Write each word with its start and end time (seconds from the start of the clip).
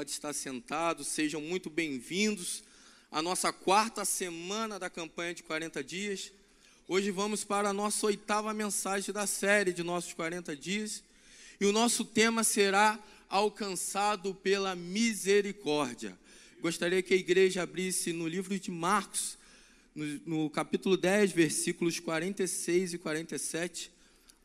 Pode 0.00 0.12
estar 0.12 0.32
sentado, 0.32 1.04
sejam 1.04 1.42
muito 1.42 1.68
bem-vindos 1.68 2.64
à 3.10 3.20
nossa 3.20 3.52
quarta 3.52 4.02
semana 4.02 4.78
da 4.78 4.88
campanha 4.88 5.34
de 5.34 5.42
40 5.42 5.84
dias. 5.84 6.32
Hoje 6.88 7.10
vamos 7.10 7.44
para 7.44 7.68
a 7.68 7.72
nossa 7.74 8.06
oitava 8.06 8.54
mensagem 8.54 9.12
da 9.12 9.26
série 9.26 9.74
de 9.74 9.82
nossos 9.82 10.14
40 10.14 10.56
dias. 10.56 11.04
E 11.60 11.66
o 11.66 11.72
nosso 11.72 12.02
tema 12.02 12.42
será 12.42 12.98
Alcançado 13.28 14.34
pela 14.34 14.74
Misericórdia. 14.74 16.18
Gostaria 16.62 17.02
que 17.02 17.12
a 17.12 17.18
igreja 17.18 17.62
abrisse 17.62 18.10
no 18.10 18.26
livro 18.26 18.58
de 18.58 18.70
Marcos, 18.70 19.36
no, 19.94 20.06
no 20.24 20.48
capítulo 20.48 20.96
10, 20.96 21.32
versículos 21.32 22.00
46 22.00 22.94
e 22.94 22.98
47. 22.98 23.92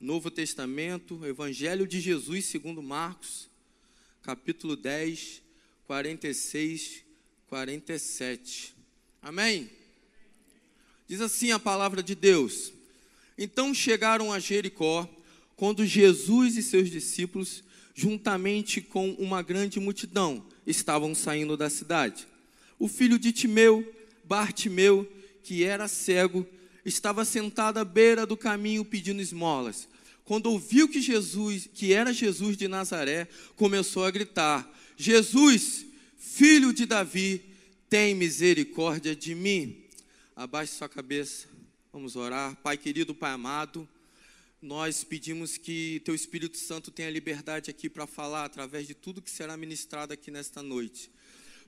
Novo 0.02 0.30
Testamento, 0.30 1.26
Evangelho 1.26 1.88
de 1.88 2.02
Jesus 2.02 2.44
segundo 2.44 2.84
Marcos 2.84 3.48
capítulo 4.26 4.76
10, 4.76 5.44
46, 5.88 7.04
47. 7.48 8.76
Amém? 9.22 9.70
Diz 11.08 11.22
assim 11.22 11.52
a 11.52 11.60
palavra 11.60 12.02
de 12.02 12.16
Deus: 12.16 12.74
Então 13.38 13.74
chegaram 13.74 14.32
a 14.34 14.40
Jericó, 14.40 15.08
quando 15.56 15.86
Jesus 15.86 16.58
e 16.58 16.64
seus 16.64 16.90
discípulos, 16.90 17.64
juntamente 17.94 18.82
com 18.82 19.12
uma 19.12 19.42
grande 19.42 19.80
multidão, 19.80 20.46
estavam 20.66 21.14
saindo 21.14 21.56
da 21.56 21.70
cidade. 21.70 22.28
O 22.80 22.88
filho 22.88 23.20
de 23.20 23.32
Timeu, 23.32 23.94
Bartimeu, 24.24 25.10
que 25.44 25.64
era 25.64 25.88
cego, 25.88 26.46
estava 26.84 27.24
sentado 27.24 27.78
à 27.78 27.86
beira 27.86 28.26
do 28.26 28.36
caminho 28.36 28.84
pedindo 28.84 29.22
esmolas 29.22 29.88
quando 30.26 30.48
ouviu 30.48 30.90
que 30.90 31.00
Jesus, 31.00 31.70
que 31.72 31.94
era 31.94 32.12
Jesus 32.12 32.58
de 32.58 32.68
Nazaré, 32.68 33.28
começou 33.56 34.04
a 34.04 34.12
gritar: 34.12 34.68
Jesus, 34.98 35.86
filho 36.18 36.74
de 36.74 36.86
Davi, 36.86 37.42
tem 37.90 38.16
misericórdia 38.16 39.16
de 39.16 39.36
mim. 39.36 39.84
Abaixe 40.36 40.74
sua 40.74 40.88
cabeça, 40.88 41.48
vamos 41.92 42.16
orar. 42.16 42.56
Pai 42.58 42.78
querido, 42.78 43.14
Pai 43.14 43.32
amado, 43.32 43.88
nós 44.62 45.04
pedimos 45.04 45.58
que 45.58 46.02
Teu 46.06 46.16
Espírito 46.16 46.58
Santo 46.58 46.92
tenha 46.92 47.10
liberdade 47.10 47.70
aqui 47.70 47.90
para 47.90 48.08
falar 48.08 48.46
através 48.46 48.88
de 48.88 48.94
tudo 48.94 49.22
que 49.22 49.30
será 49.30 49.58
ministrado 49.58 50.14
aqui 50.14 50.32
nesta 50.32 50.64
noite. 50.64 51.12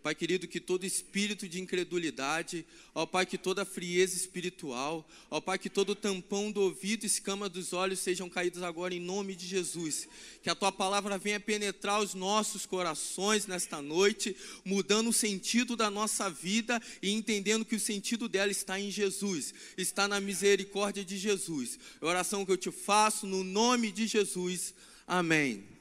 Pai 0.08 0.16
querido, 0.16 0.48
que 0.48 0.62
todo 0.62 0.86
espírito 0.86 1.50
de 1.50 1.60
incredulidade, 1.60 2.66
ó 2.96 3.06
Pai, 3.06 3.26
que 3.26 3.38
toda 3.38 3.66
frieza 3.66 4.16
espiritual, 4.16 5.06
ó 5.30 5.42
Pai, 5.42 5.60
que 5.60 5.70
todo 5.70 5.94
tampão 5.94 6.50
do 6.50 6.62
ouvido, 6.62 7.06
escama 7.06 7.50
dos 7.50 7.74
olhos 7.74 8.00
sejam 8.00 8.30
caídos 8.30 8.64
agora 8.64 8.94
em 8.94 9.02
nome 9.02 9.36
de 9.36 9.46
Jesus. 9.46 10.08
Que 10.42 10.50
a 10.50 10.56
tua 10.56 10.72
palavra 10.72 11.18
venha 11.18 11.42
penetrar 11.42 12.00
os 12.00 12.14
nossos 12.14 12.66
corações 12.66 13.48
nesta 13.48 13.82
noite, 13.82 14.34
mudando 14.64 15.10
o 15.10 15.14
sentido 15.14 15.76
da 15.76 15.92
nossa 15.92 16.30
vida 16.30 16.82
e 17.02 17.12
entendendo 17.12 17.66
que 17.66 17.76
o 17.76 17.80
sentido 17.80 18.30
dela 18.30 18.50
está 18.50 18.80
em 18.80 18.90
Jesus, 18.90 19.54
está 19.78 20.08
na 20.08 20.22
misericórdia 20.22 21.04
de 21.04 21.18
Jesus. 21.18 21.78
É 22.02 22.06
a 22.06 22.08
oração 22.08 22.46
que 22.46 22.52
eu 22.54 22.58
te 22.58 22.72
faço 22.72 23.28
no 23.28 23.44
nome 23.44 23.92
de 23.92 24.08
Jesus. 24.08 24.74
Amém. 25.06 25.77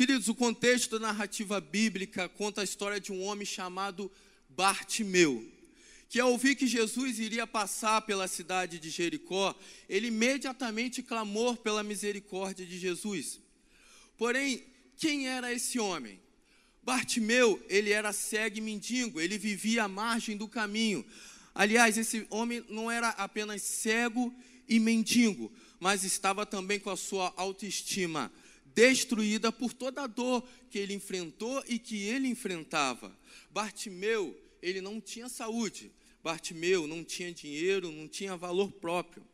Queridos, 0.00 0.28
o 0.28 0.34
contexto 0.34 0.98
da 0.98 1.08
narrativa 1.08 1.60
bíblica 1.60 2.26
conta 2.26 2.62
a 2.62 2.64
história 2.64 2.98
de 2.98 3.12
um 3.12 3.22
homem 3.22 3.44
chamado 3.44 4.10
Bartimeu, 4.48 5.46
que 6.08 6.18
ao 6.18 6.32
ouvir 6.32 6.54
que 6.54 6.66
Jesus 6.66 7.18
iria 7.18 7.46
passar 7.46 8.00
pela 8.00 8.26
cidade 8.26 8.78
de 8.78 8.88
Jericó, 8.88 9.54
ele 9.90 10.06
imediatamente 10.06 11.02
clamou 11.02 11.54
pela 11.54 11.82
misericórdia 11.82 12.64
de 12.64 12.78
Jesus. 12.78 13.40
Porém, 14.16 14.64
quem 14.96 15.28
era 15.28 15.52
esse 15.52 15.78
homem? 15.78 16.18
Bartimeu, 16.82 17.62
ele 17.68 17.90
era 17.90 18.10
cego 18.10 18.56
e 18.56 18.62
mendigo, 18.62 19.20
ele 19.20 19.36
vivia 19.36 19.84
à 19.84 19.88
margem 19.88 20.34
do 20.34 20.48
caminho. 20.48 21.04
Aliás, 21.54 21.98
esse 21.98 22.26
homem 22.30 22.64
não 22.70 22.90
era 22.90 23.10
apenas 23.10 23.60
cego 23.60 24.34
e 24.66 24.80
mendigo, 24.80 25.52
mas 25.78 26.04
estava 26.04 26.46
também 26.46 26.80
com 26.80 26.88
a 26.88 26.96
sua 26.96 27.34
autoestima 27.36 28.32
destruída 28.74 29.50
por 29.50 29.72
toda 29.72 30.02
a 30.02 30.06
dor 30.06 30.46
que 30.70 30.78
ele 30.78 30.94
enfrentou 30.94 31.62
e 31.68 31.78
que 31.78 32.02
ele 32.04 32.28
enfrentava. 32.28 33.16
Bartimeu, 33.50 34.38
ele 34.62 34.80
não 34.80 35.00
tinha 35.00 35.28
saúde. 35.28 35.90
Bartimeu 36.22 36.86
não 36.86 37.02
tinha 37.02 37.32
dinheiro, 37.32 37.90
não 37.90 38.06
tinha 38.06 38.36
valor 38.36 38.70
próprio. 38.72 39.26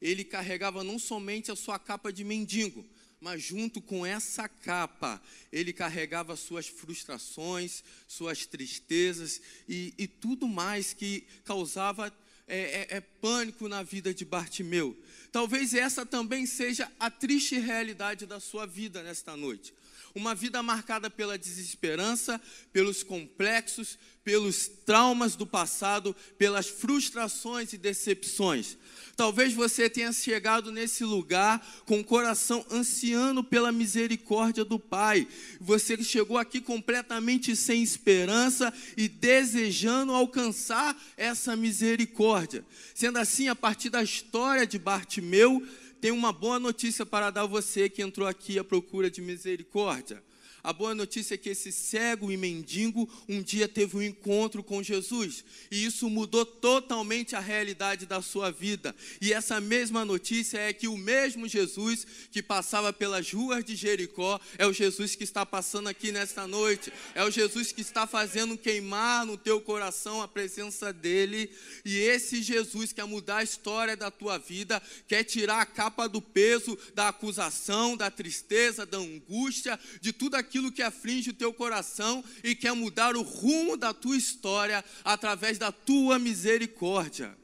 Ele 0.00 0.24
carregava 0.24 0.82
não 0.82 0.98
somente 0.98 1.50
a 1.50 1.56
sua 1.56 1.78
capa 1.78 2.12
de 2.12 2.24
mendigo, 2.24 2.84
mas 3.20 3.42
junto 3.42 3.80
com 3.80 4.04
essa 4.04 4.48
capa, 4.48 5.22
ele 5.50 5.72
carregava 5.72 6.36
suas 6.36 6.66
frustrações, 6.66 7.82
suas 8.06 8.44
tristezas 8.44 9.40
e, 9.68 9.94
e 9.96 10.06
tudo 10.06 10.46
mais 10.46 10.92
que 10.92 11.24
causava 11.44 12.12
é, 12.46 12.58
é, 12.58 12.96
é 12.96 13.00
pânico 13.00 13.68
na 13.68 13.82
vida 13.82 14.12
de 14.12 14.24
Bartimeu. 14.24 14.96
Talvez 15.32 15.74
essa 15.74 16.06
também 16.06 16.46
seja 16.46 16.90
a 16.98 17.10
triste 17.10 17.58
realidade 17.58 18.26
da 18.26 18.38
sua 18.38 18.66
vida 18.66 19.02
nesta 19.02 19.36
noite. 19.36 19.74
Uma 20.14 20.32
vida 20.32 20.62
marcada 20.62 21.10
pela 21.10 21.36
desesperança, 21.36 22.40
pelos 22.72 23.02
complexos, 23.02 23.98
pelos 24.22 24.68
traumas 24.86 25.36
do 25.36 25.46
passado, 25.46 26.14
pelas 26.38 26.66
frustrações 26.66 27.72
e 27.72 27.78
decepções. 27.78 28.78
Talvez 29.16 29.52
você 29.52 29.90
tenha 29.90 30.12
chegado 30.12 30.72
nesse 30.72 31.04
lugar 31.04 31.64
com 31.84 32.00
o 32.00 32.04
coração 32.04 32.64
ansiando 32.70 33.44
pela 33.44 33.70
misericórdia 33.70 34.64
do 34.64 34.78
Pai. 34.78 35.28
Você 35.60 36.02
chegou 36.02 36.38
aqui 36.38 36.60
completamente 36.60 37.54
sem 37.54 37.82
esperança 37.82 38.72
e 38.96 39.08
desejando 39.08 40.12
alcançar 40.12 40.96
essa 41.16 41.54
misericórdia. 41.54 42.64
Sendo 42.94 43.18
assim, 43.18 43.48
a 43.48 43.54
partir 43.54 43.90
da 43.90 44.02
história 44.02 44.66
de 44.66 44.78
Bartimeu, 44.78 45.60
tem 46.04 46.12
uma 46.12 46.34
boa 46.34 46.60
notícia 46.60 47.06
para 47.06 47.30
dar 47.30 47.44
a 47.44 47.46
você 47.46 47.88
que 47.88 48.02
entrou 48.02 48.28
aqui 48.28 48.58
à 48.58 48.62
procura 48.62 49.10
de 49.10 49.22
misericórdia. 49.22 50.22
A 50.64 50.72
boa 50.72 50.94
notícia 50.94 51.34
é 51.34 51.36
que 51.36 51.50
esse 51.50 51.70
cego 51.70 52.32
e 52.32 52.38
mendigo 52.38 53.06
um 53.28 53.42
dia 53.42 53.68
teve 53.68 53.98
um 53.98 54.02
encontro 54.02 54.64
com 54.64 54.82
Jesus, 54.82 55.44
e 55.70 55.84
isso 55.84 56.08
mudou 56.08 56.46
totalmente 56.46 57.36
a 57.36 57.40
realidade 57.40 58.06
da 58.06 58.22
sua 58.22 58.50
vida. 58.50 58.96
E 59.20 59.30
essa 59.30 59.60
mesma 59.60 60.06
notícia 60.06 60.56
é 60.56 60.72
que 60.72 60.88
o 60.88 60.96
mesmo 60.96 61.46
Jesus 61.46 62.06
que 62.30 62.42
passava 62.42 62.94
pelas 62.94 63.30
ruas 63.30 63.62
de 63.62 63.76
Jericó 63.76 64.40
é 64.56 64.66
o 64.66 64.72
Jesus 64.72 65.14
que 65.14 65.22
está 65.22 65.44
passando 65.44 65.86
aqui 65.86 66.10
nesta 66.10 66.46
noite, 66.46 66.90
é 67.14 67.22
o 67.22 67.30
Jesus 67.30 67.70
que 67.70 67.82
está 67.82 68.06
fazendo 68.06 68.56
queimar 68.56 69.26
no 69.26 69.36
teu 69.36 69.60
coração 69.60 70.22
a 70.22 70.28
presença 70.28 70.94
dele, 70.94 71.50
e 71.84 71.98
esse 71.98 72.42
Jesus 72.42 72.90
quer 72.90 73.04
mudar 73.04 73.36
a 73.38 73.44
história 73.44 73.98
da 73.98 74.10
tua 74.10 74.38
vida, 74.38 74.82
quer 75.06 75.24
tirar 75.24 75.60
a 75.60 75.66
capa 75.66 76.08
do 76.08 76.22
peso 76.22 76.78
da 76.94 77.08
acusação, 77.08 77.98
da 77.98 78.10
tristeza, 78.10 78.86
da 78.86 78.96
angústia, 78.96 79.78
de 80.00 80.10
tudo 80.10 80.36
aquilo 80.36 80.53
aquilo 80.54 80.70
que 80.70 80.82
aflige 80.82 81.30
o 81.30 81.34
teu 81.34 81.52
coração 81.52 82.22
e 82.44 82.54
quer 82.54 82.72
mudar 82.74 83.16
o 83.16 83.22
rumo 83.22 83.76
da 83.76 83.92
tua 83.92 84.16
história 84.16 84.84
através 85.02 85.58
da 85.58 85.72
tua 85.72 86.16
misericórdia. 86.16 87.36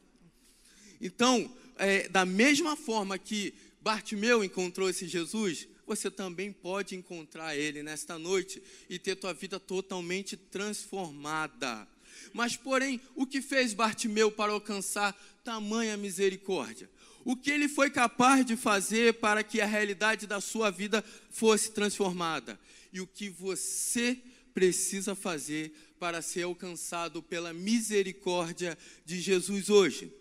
Então, 1.00 1.53
é, 1.76 2.09
da 2.09 2.25
mesma 2.25 2.76
forma 2.76 3.19
que 3.19 3.53
Bartimeu 3.81 4.44
encontrou 4.44 4.88
esse 4.88 5.09
Jesus, 5.09 5.66
você 5.84 6.09
também 6.09 6.53
pode 6.53 6.94
encontrar 6.94 7.56
ele 7.56 7.82
nesta 7.82 8.16
noite 8.16 8.62
e 8.88 8.97
ter 8.97 9.16
tua 9.16 9.34
vida 9.34 9.59
totalmente 9.59 10.37
transformada. 10.37 11.88
Mas, 12.32 12.54
porém, 12.54 13.00
o 13.16 13.26
que 13.26 13.43
fez 13.43 13.75
Bartimeu 13.75 14.31
para 14.31 14.53
alcançar 14.53 15.20
tamanha 15.43 15.97
misericórdia? 15.97 16.88
O 17.25 17.36
que 17.36 17.50
ele 17.50 17.69
foi 17.69 17.91
capaz 17.91 18.44
de 18.44 18.56
fazer 18.56 19.14
para 19.14 19.43
que 19.43 19.61
a 19.61 19.67
realidade 19.67 20.26
da 20.26 20.40
sua 20.40 20.70
vida 20.70 21.05
fosse 21.31 21.72
transformada 21.72 22.58
e 22.93 23.00
o 23.00 23.06
que 23.06 23.28
você 23.28 24.19
precisa 24.52 25.14
fazer 25.14 25.72
para 25.99 26.22
ser 26.22 26.43
alcançado 26.43 27.22
pela 27.22 27.52
misericórdia 27.52 28.76
de 29.05 29.20
Jesus 29.20 29.69
hoje. 29.69 30.12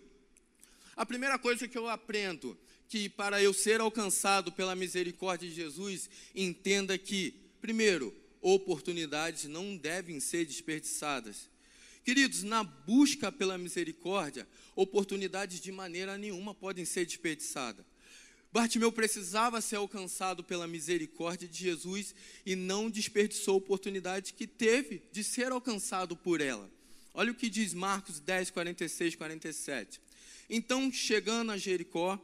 A 0.94 1.04
primeira 1.06 1.38
coisa 1.38 1.66
que 1.66 1.78
eu 1.78 1.88
aprendo 1.88 2.56
que 2.90 3.08
para 3.08 3.40
eu 3.40 3.54
ser 3.54 3.80
alcançado 3.80 4.50
pela 4.50 4.74
misericórdia 4.74 5.48
de 5.48 5.54
Jesus, 5.54 6.10
entenda 6.34 6.98
que, 6.98 7.32
primeiro, 7.60 8.12
oportunidades 8.40 9.44
não 9.44 9.76
devem 9.76 10.18
ser 10.18 10.44
desperdiçadas. 10.44 11.48
Queridos, 12.04 12.42
na 12.42 12.64
busca 12.64 13.30
pela 13.30 13.58
misericórdia, 13.58 14.48
oportunidades 14.74 15.60
de 15.60 15.70
maneira 15.70 16.16
nenhuma 16.16 16.54
podem 16.54 16.84
ser 16.84 17.04
desperdiçadas. 17.04 17.84
Bartimeu 18.52 18.90
precisava 18.90 19.60
ser 19.60 19.76
alcançado 19.76 20.42
pela 20.42 20.66
misericórdia 20.66 21.46
de 21.46 21.56
Jesus 21.56 22.14
e 22.44 22.56
não 22.56 22.90
desperdiçou 22.90 23.54
a 23.54 23.58
oportunidade 23.58 24.32
que 24.32 24.46
teve 24.46 25.02
de 25.12 25.22
ser 25.22 25.52
alcançado 25.52 26.16
por 26.16 26.40
ela. 26.40 26.68
Olha 27.14 27.30
o 27.30 27.34
que 27.34 27.48
diz 27.48 27.72
Marcos 27.72 28.18
10, 28.18 28.50
46, 28.50 29.14
47. 29.14 30.00
Então, 30.48 30.90
chegando 30.90 31.52
a 31.52 31.56
Jericó, 31.56 32.18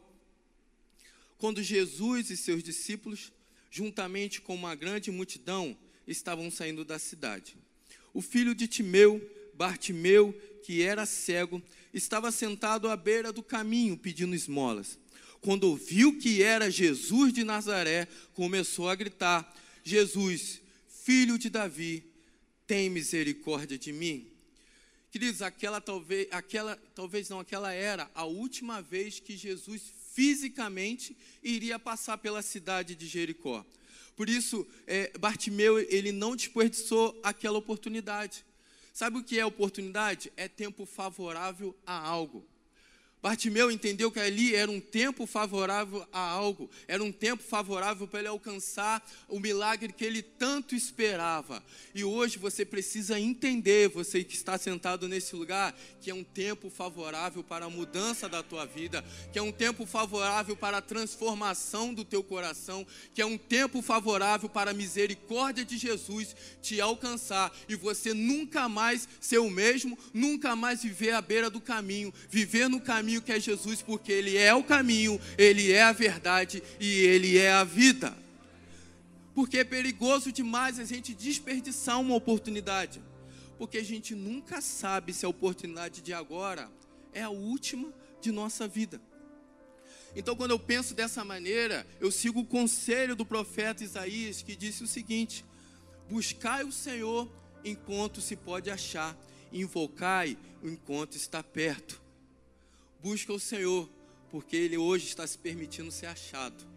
quando 1.37 1.63
Jesus 1.63 2.29
e 2.29 2.35
seus 2.35 2.61
discípulos, 2.61 3.31
juntamente 3.71 4.41
com 4.41 4.53
uma 4.53 4.75
grande 4.75 5.11
multidão, 5.11 5.77
estavam 6.05 6.51
saindo 6.51 6.83
da 6.83 6.99
cidade. 6.99 7.55
O 8.13 8.21
filho 8.21 8.55
de 8.55 8.67
Timeu, 8.67 9.21
Bartimeu, 9.57 10.33
que 10.63 10.83
era 10.83 11.05
cego, 11.05 11.61
estava 11.93 12.31
sentado 12.31 12.87
à 12.87 12.95
beira 12.95 13.33
do 13.33 13.41
caminho 13.41 13.97
pedindo 13.97 14.35
esmolas. 14.35 14.99
Quando 15.41 15.63
ouviu 15.63 16.17
que 16.17 16.43
era 16.43 16.69
Jesus 16.69 17.33
de 17.33 17.43
Nazaré, 17.43 18.07
começou 18.33 18.87
a 18.87 18.95
gritar: 18.95 19.51
Jesus, 19.83 20.61
filho 20.87 21.37
de 21.37 21.49
Davi, 21.49 22.03
tem 22.67 22.89
misericórdia 22.89 23.77
de 23.77 23.91
mim. 23.91 24.27
Queridos, 25.09 25.41
aquela 25.41 25.81
talvez, 25.81 26.27
aquela, 26.31 26.75
talvez 26.93 27.29
não, 27.29 27.39
aquela 27.39 27.71
era 27.71 28.11
a 28.13 28.25
última 28.25 28.81
vez 28.81 29.19
que 29.19 29.35
Jesus 29.35 29.81
fisicamente 30.13 31.17
iria 31.41 31.79
passar 31.79 32.17
pela 32.17 32.41
cidade 32.41 32.93
de 32.93 33.07
Jericó. 33.07 33.65
Por 34.15 34.27
isso, 34.27 34.67
é, 34.85 35.15
Bartimeu, 35.17 35.79
ele 35.79 36.11
não 36.11 36.35
desperdiçou 36.35 37.17
aquela 37.23 37.57
oportunidade. 37.57 38.43
Sabe 38.97 39.19
o 39.19 39.23
que 39.23 39.39
é 39.39 39.45
oportunidade? 39.45 40.33
É 40.35 40.47
tempo 40.47 40.83
favorável 40.83 41.77
a 41.85 41.99
algo. 41.99 42.43
Bartimeu 43.21 43.71
entendeu 43.71 44.11
que 44.11 44.19
ali 44.19 44.55
era 44.55 44.69
um 44.69 44.79
tempo 44.79 45.25
favorável 45.25 46.07
a 46.13 46.19
algo, 46.19 46.69
era 46.87 47.03
um 47.03 47.11
tempo 47.11 47.41
favorável 47.41 48.07
para 48.07 48.19
ele 48.19 48.27
alcançar 48.27 49.03
o 49.27 49.39
milagre 49.39 49.91
que 49.91 50.05
ele 50.05 50.21
tanto 50.21 50.75
esperava. 50.75 51.63
E 51.95 52.03
hoje 52.03 52.37
você 52.37 52.63
precisa 52.63 53.19
entender, 53.19 53.89
você 53.89 54.23
que 54.23 54.35
está 54.35 54.55
sentado 54.57 55.07
nesse 55.07 55.35
lugar, 55.35 55.75
que 55.99 56.11
é 56.11 56.13
um 56.13 56.23
tempo 56.23 56.69
favorável 56.69 57.43
para 57.43 57.65
a 57.65 57.69
mudança 57.69 58.29
da 58.29 58.43
tua 58.43 58.65
vida, 58.65 59.03
que 59.33 59.39
é 59.39 59.41
um 59.41 59.51
tempo 59.51 59.85
favorável 59.85 60.55
para 60.55 60.77
a 60.77 60.81
transformação 60.81 61.95
do 61.95 62.05
teu 62.05 62.23
coração, 62.23 62.85
que 63.15 63.21
é 63.21 63.25
um 63.25 63.37
tempo 63.37 63.81
favorável 63.81 64.47
para 64.47 64.71
a 64.71 64.75
misericórdia 64.75 65.65
de 65.65 65.77
Jesus 65.77 66.35
te 66.61 66.79
alcançar 66.79 67.51
e 67.67 67.75
você 67.75 68.13
nunca 68.13 68.69
mais 68.69 69.07
ser 69.19 69.39
o 69.39 69.49
mesmo, 69.49 69.97
nunca 70.13 70.55
mais 70.55 70.83
viver 70.83 71.13
à 71.13 71.21
beira 71.21 71.49
do 71.49 71.59
caminho, 71.59 72.13
viver 72.29 72.69
no 72.69 72.79
caminho 72.79 73.16
caminho 73.17 73.21
que 73.21 73.31
é 73.31 73.39
Jesus, 73.39 73.81
porque 73.81 74.11
Ele 74.11 74.37
é 74.37 74.53
o 74.53 74.63
caminho, 74.63 75.19
Ele 75.37 75.71
é 75.71 75.83
a 75.83 75.91
verdade 75.91 76.63
e 76.79 77.01
Ele 77.01 77.37
é 77.37 77.51
a 77.51 77.63
vida. 77.63 78.15
Porque 79.33 79.59
é 79.59 79.63
perigoso 79.63 80.31
demais 80.31 80.79
a 80.79 80.83
gente 80.83 81.13
desperdiçar 81.13 81.99
uma 81.99 82.15
oportunidade, 82.15 83.01
porque 83.57 83.77
a 83.77 83.83
gente 83.83 84.15
nunca 84.15 84.61
sabe 84.61 85.13
se 85.13 85.25
a 85.25 85.29
oportunidade 85.29 86.01
de 86.01 86.13
agora 86.13 86.69
é 87.13 87.21
a 87.21 87.29
última 87.29 87.93
de 88.21 88.31
nossa 88.31 88.67
vida. 88.67 88.99
Então, 90.15 90.35
quando 90.35 90.51
eu 90.51 90.59
penso 90.59 90.95
dessa 90.95 91.23
maneira, 91.23 91.85
eu 91.99 92.09
sigo 92.09 92.39
o 92.39 92.45
conselho 92.45 93.15
do 93.15 93.25
profeta 93.25 93.83
Isaías, 93.83 94.41
que 94.41 94.55
disse 94.55 94.83
o 94.83 94.87
seguinte: 94.87 95.45
Buscai 96.09 96.63
o 96.63 96.71
Senhor 96.71 97.29
enquanto 97.63 98.21
se 98.21 98.35
pode 98.35 98.71
achar, 98.71 99.15
invocai 99.51 100.35
enquanto 100.63 101.15
está 101.15 101.43
perto. 101.43 102.06
Busca 103.09 103.31
o 103.31 103.39
Senhor, 103.39 103.89
porque 104.29 104.57
Ele 104.57 104.77
hoje 104.77 105.07
está 105.07 105.25
se 105.25 105.37
permitindo 105.37 105.89
ser 105.93 106.07
achado. 106.07 106.67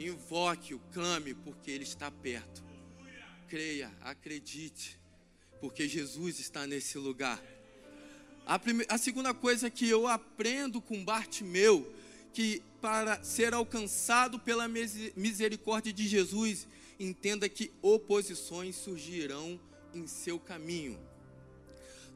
Invoque-o, 0.00 0.80
clame, 0.94 1.34
porque 1.34 1.70
Ele 1.70 1.84
está 1.84 2.10
perto. 2.10 2.64
Creia, 3.50 3.92
acredite, 4.00 4.98
porque 5.60 5.86
Jesus 5.86 6.40
está 6.40 6.66
nesse 6.66 6.96
lugar. 6.96 7.38
A, 8.46 8.58
primeira, 8.58 8.94
a 8.94 8.96
segunda 8.96 9.34
coisa 9.34 9.68
que 9.68 9.86
eu 9.86 10.08
aprendo 10.08 10.80
com 10.80 11.04
Bartimeu, 11.04 11.94
que 12.32 12.62
para 12.80 13.22
ser 13.22 13.52
alcançado 13.52 14.40
pela 14.40 14.66
misericórdia 14.66 15.92
de 15.92 16.08
Jesus, 16.08 16.66
entenda 16.98 17.46
que 17.46 17.70
oposições 17.82 18.74
surgirão 18.74 19.60
em 19.92 20.06
seu 20.06 20.40
caminho. 20.40 20.98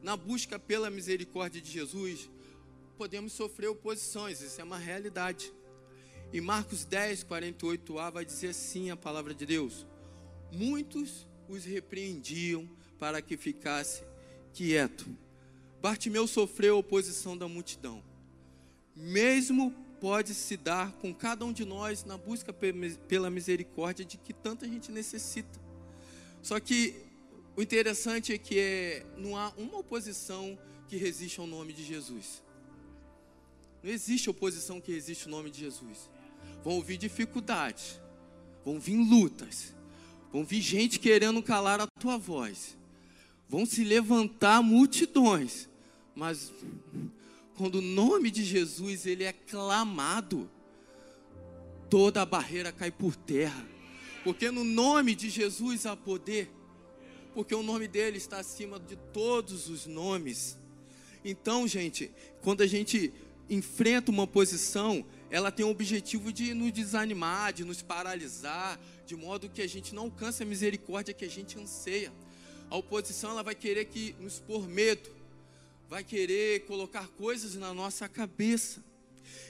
Na 0.01 0.17
busca 0.17 0.57
pela 0.57 0.89
misericórdia 0.89 1.61
de 1.61 1.69
Jesus, 1.69 2.31
podemos 2.99 3.31
sofrer 3.31 3.69
oposições, 3.69 4.41
isso 4.41 4.59
é 4.59 4.63
uma 4.65 4.77
realidade. 4.77 5.53
E 6.33 6.41
Marcos 6.41 6.83
10, 6.83 7.23
48a 7.23 8.11
vai 8.11 8.25
dizer 8.25 8.49
assim 8.49 8.91
a 8.91 8.97
palavra 8.97 9.33
de 9.33 9.45
Deus: 9.45 9.87
Muitos 10.51 11.25
os 11.47 11.63
repreendiam 11.63 12.69
para 12.99 13.21
que 13.21 13.37
ficasse 13.37 14.03
quieto. 14.53 15.07
Bartimeu 15.81 16.27
sofreu 16.27 16.75
a 16.75 16.79
oposição 16.79 17.37
da 17.37 17.47
multidão. 17.47 18.03
Mesmo 18.93 19.73
pode 20.01 20.33
se 20.33 20.57
dar 20.57 20.91
com 20.91 21.13
cada 21.13 21.45
um 21.45 21.53
de 21.53 21.63
nós 21.63 22.03
na 22.03 22.17
busca 22.17 22.51
pela 22.51 23.29
misericórdia 23.29 24.03
de 24.03 24.17
que 24.17 24.33
tanta 24.33 24.67
gente 24.67 24.91
necessita. 24.91 25.57
Só 26.43 26.59
que 26.59 26.95
o 27.55 27.61
interessante 27.61 28.33
é 28.33 28.37
que 28.37 28.59
é, 28.59 29.05
não 29.15 29.37
há 29.37 29.53
uma 29.57 29.77
oposição 29.77 30.59
que 30.89 30.97
resiste 30.97 31.39
ao 31.39 31.47
nome 31.47 31.71
de 31.71 31.85
Jesus. 31.85 32.43
Não 33.83 33.89
existe 33.89 34.29
oposição 34.29 34.81
que 34.81 34.91
resiste 34.91 35.27
o 35.27 35.29
nome 35.29 35.49
de 35.49 35.59
Jesus. 35.59 36.09
Vão 36.63 36.81
vir 36.81 36.97
dificuldades, 36.97 37.99
vão 38.65 38.79
vir 38.79 38.97
lutas, 38.97 39.73
vão 40.31 40.43
vir 40.43 40.61
gente 40.61 40.99
querendo 40.99 41.41
calar 41.41 41.79
a 41.79 41.87
tua 41.87 42.17
voz, 42.17 42.77
vão 43.47 43.65
se 43.65 43.83
levantar 43.83 44.61
multidões, 44.61 45.69
mas 46.13 46.51
quando 47.55 47.75
o 47.75 47.81
nome 47.81 48.29
de 48.29 48.43
Jesus 48.43 49.05
ele 49.05 49.23
é 49.23 49.31
clamado, 49.31 50.49
toda 51.89 52.21
a 52.21 52.25
barreira 52.25 52.71
cai 52.71 52.91
por 52.91 53.15
terra, 53.15 53.65
porque 54.23 54.51
no 54.51 54.63
nome 54.63 55.15
de 55.15 55.29
Jesus 55.29 55.85
há 55.85 55.95
poder, 55.95 56.51
porque 57.33 57.55
o 57.55 57.63
nome 57.63 57.87
dele 57.87 58.17
está 58.17 58.39
acima 58.39 58.79
de 58.79 58.97
todos 59.13 59.69
os 59.69 59.85
nomes. 59.85 60.57
Então, 61.23 61.67
gente, 61.67 62.11
quando 62.41 62.61
a 62.61 62.67
gente 62.67 63.13
enfrenta 63.49 64.11
uma 64.11 64.27
posição, 64.27 65.03
ela 65.29 65.51
tem 65.51 65.65
o 65.65 65.69
objetivo 65.69 66.31
de 66.31 66.53
nos 66.53 66.71
desanimar, 66.71 67.53
de 67.53 67.63
nos 67.63 67.81
paralisar, 67.81 68.79
de 69.05 69.15
modo 69.15 69.49
que 69.49 69.61
a 69.61 69.67
gente 69.67 69.93
não 69.93 70.03
alcance 70.03 70.43
a 70.43 70.45
misericórdia 70.45 71.13
que 71.13 71.25
a 71.25 71.29
gente 71.29 71.57
anseia. 71.57 72.11
A 72.69 72.77
oposição 72.77 73.31
ela 73.31 73.43
vai 73.43 73.55
querer 73.55 73.85
que 73.85 74.15
nos 74.19 74.39
pôr 74.39 74.67
medo, 74.67 75.09
vai 75.89 76.03
querer 76.03 76.65
colocar 76.65 77.07
coisas 77.09 77.55
na 77.55 77.73
nossa 77.73 78.07
cabeça. 78.07 78.83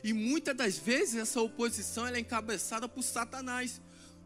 E 0.03 0.13
muitas 0.13 0.55
das 0.55 0.77
vezes 0.77 1.15
essa 1.15 1.41
oposição 1.41 2.07
ela 2.07 2.17
é 2.17 2.21
encabeçada 2.21 2.87
por 2.87 3.03
Satanás, 3.03 3.81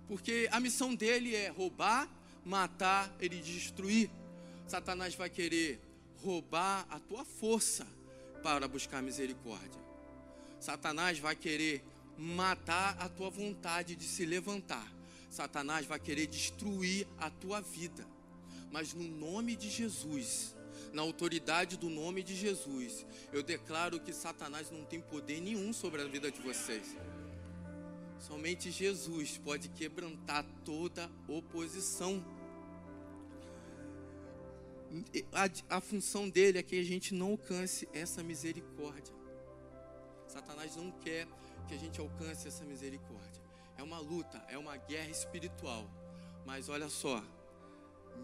porque 0.07 0.47
a 0.51 0.59
missão 0.59 0.93
dele 0.93 1.35
é 1.35 1.49
roubar, 1.49 2.07
matar 2.45 3.11
e 3.19 3.29
destruir. 3.29 4.09
Satanás 4.67 5.15
vai 5.15 5.29
querer 5.29 5.79
roubar 6.23 6.85
a 6.89 6.99
tua 6.99 7.25
força, 7.25 7.87
para 8.43 8.67
buscar 8.67 9.01
misericórdia. 9.01 9.81
Satanás 10.59 11.17
vai 11.17 11.35
querer 11.35 11.83
matar 12.17 12.95
a 12.99 13.09
tua 13.09 13.29
vontade 13.29 13.95
de 13.95 14.03
se 14.03 14.25
levantar. 14.25 14.91
Satanás 15.29 15.85
vai 15.85 15.99
querer 15.99 16.27
destruir 16.27 17.07
a 17.17 17.29
tua 17.29 17.61
vida. 17.61 18.05
Mas 18.71 18.93
no 18.93 19.03
nome 19.03 19.55
de 19.55 19.69
Jesus, 19.69 20.55
na 20.91 21.01
autoridade 21.01 21.77
do 21.77 21.89
nome 21.89 22.21
de 22.21 22.35
Jesus, 22.35 23.05
eu 23.31 23.41
declaro 23.41 23.99
que 23.99 24.13
Satanás 24.13 24.69
não 24.69 24.83
tem 24.83 25.01
poder 25.01 25.39
nenhum 25.39 25.71
sobre 25.73 26.01
a 26.01 26.05
vida 26.05 26.29
de 26.29 26.41
vocês. 26.41 26.95
Somente 28.19 28.71
Jesus 28.71 29.37
pode 29.37 29.69
quebrantar 29.69 30.45
toda 30.63 31.09
oposição 31.27 32.23
a, 35.31 35.77
a 35.77 35.81
função 35.81 36.29
dele 36.29 36.57
é 36.59 36.63
que 36.63 36.79
a 36.79 36.83
gente 36.83 37.13
não 37.13 37.31
alcance 37.31 37.87
essa 37.93 38.21
misericórdia. 38.21 39.13
Satanás 40.27 40.75
não 40.75 40.91
quer 40.91 41.27
que 41.67 41.73
a 41.73 41.77
gente 41.77 41.99
alcance 41.99 42.47
essa 42.47 42.63
misericórdia. 42.63 43.41
É 43.77 43.83
uma 43.83 43.99
luta, 43.99 44.43
é 44.49 44.57
uma 44.57 44.77
guerra 44.77 45.09
espiritual. 45.09 45.89
Mas 46.45 46.69
olha 46.69 46.89
só, 46.89 47.23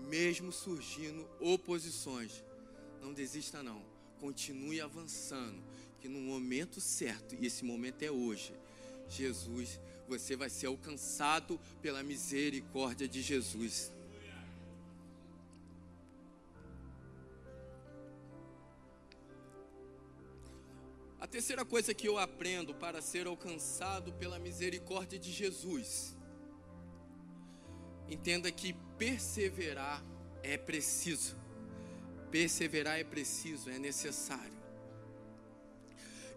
mesmo 0.08 0.52
surgindo 0.52 1.28
oposições, 1.40 2.44
não 3.02 3.14
desista 3.14 3.64
não. 3.64 3.84
Continue 4.20 4.82
avançando, 4.82 5.64
que 6.00 6.10
no 6.10 6.20
momento 6.20 6.82
certo, 6.82 7.36
e 7.36 7.46
esse 7.46 7.64
momento 7.64 8.04
é 8.04 8.12
hoje, 8.12 8.54
Jesus, 9.08 9.80
você 10.08 10.36
vai 10.36 10.50
ser 10.50 10.68
alcançado 10.68 11.60
pela 11.82 12.04
misericórdia 12.04 13.08
de 13.08 13.22
Jesus. 13.22 13.92
Terceira 21.30 21.64
coisa 21.64 21.94
que 21.94 22.08
eu 22.08 22.18
aprendo 22.18 22.74
para 22.74 23.02
ser 23.02 23.28
alcançado 23.28 24.12
pela 24.14 24.40
misericórdia 24.40 25.20
de 25.20 25.32
Jesus, 25.32 26.16
entenda 28.10 28.52
que 28.52 28.74
perseverar 28.98 30.04
é 30.42 30.58
preciso. 30.58 31.36
Perseverar 32.32 33.00
é 33.00 33.04
preciso, 33.04 33.70
é 33.70 33.78
necessário. 33.78 34.58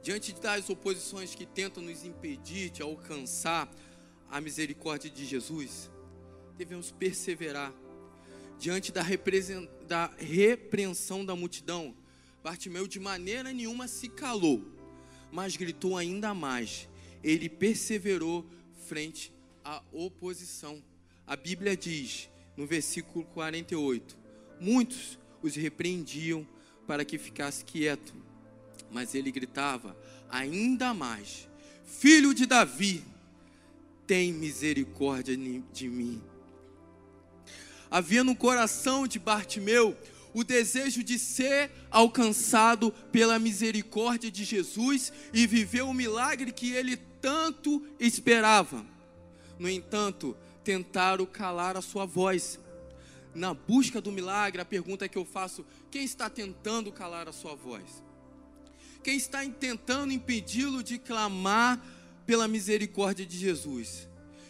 Diante 0.02 0.32
das 0.34 0.68
oposições 0.68 1.34
que 1.34 1.46
tentam 1.46 1.82
nos 1.82 2.04
impedir 2.04 2.70
de 2.70 2.82
alcançar 2.82 3.70
a 4.30 4.40
misericórdia 4.40 5.10
de 5.10 5.24
Jesus, 5.24 5.90
devemos 6.56 6.90
perseverar. 6.90 7.72
diante 8.58 8.92
da, 8.92 9.02
da 9.86 10.06
repreensão 10.18 11.24
da 11.24 11.34
multidão, 11.34 11.96
Bartimeu 12.42 12.88
de 12.88 12.98
maneira 12.98 13.52
nenhuma 13.52 13.86
se 13.86 14.08
calou, 14.08 14.64
mas 15.32 15.56
gritou 15.56 15.96
ainda 15.96 16.34
mais. 16.34 16.88
Ele 17.24 17.48
perseverou 17.48 18.46
frente 18.86 19.32
à 19.64 19.82
oposição. 19.90 20.82
A 21.26 21.34
Bíblia 21.34 21.76
diz, 21.76 22.28
no 22.56 22.66
versículo 22.66 23.24
48, 23.24 24.16
muitos 24.60 25.18
os 25.42 25.56
repreendiam 25.56 26.46
para 26.86 27.04
que 27.04 27.16
ficasse 27.16 27.64
quieto, 27.64 28.14
mas 28.90 29.14
ele 29.14 29.32
gritava 29.32 29.96
ainda 30.28 30.92
mais: 30.92 31.48
Filho 31.84 32.34
de 32.34 32.44
Davi, 32.44 33.02
tem 34.06 34.32
misericórdia 34.32 35.36
de 35.72 35.88
mim. 35.88 36.22
Havia 37.90 38.22
no 38.24 38.34
coração 38.36 39.06
de 39.06 39.18
Bartimeu 39.18 39.96
o 40.34 40.42
desejo 40.42 41.02
de 41.02 41.18
ser 41.18 41.70
alcançado 41.90 42.90
pela 43.10 43.38
misericórdia 43.38 44.30
de 44.30 44.44
Jesus 44.44 45.12
e 45.32 45.46
viver 45.46 45.82
o 45.82 45.92
milagre 45.92 46.52
que 46.52 46.72
ele 46.72 46.96
tanto 47.20 47.84
esperava. 48.00 48.84
No 49.58 49.68
entanto, 49.68 50.36
tentaram 50.64 51.26
calar 51.26 51.76
a 51.76 51.82
sua 51.82 52.06
voz. 52.06 52.58
Na 53.34 53.54
busca 53.54 54.00
do 54.00 54.12
milagre, 54.12 54.60
a 54.60 54.64
pergunta 54.64 55.08
que 55.08 55.16
eu 55.16 55.24
faço: 55.24 55.64
quem 55.90 56.04
está 56.04 56.28
tentando 56.28 56.92
calar 56.92 57.28
a 57.28 57.32
sua 57.32 57.54
voz? 57.54 58.02
Quem 59.02 59.16
está 59.16 59.44
tentando 59.48 60.12
impedi-lo 60.12 60.82
de 60.82 60.98
clamar 60.98 61.82
pela 62.24 62.46
misericórdia 62.46 63.26
de 63.26 63.36
Jesus? 63.36 64.08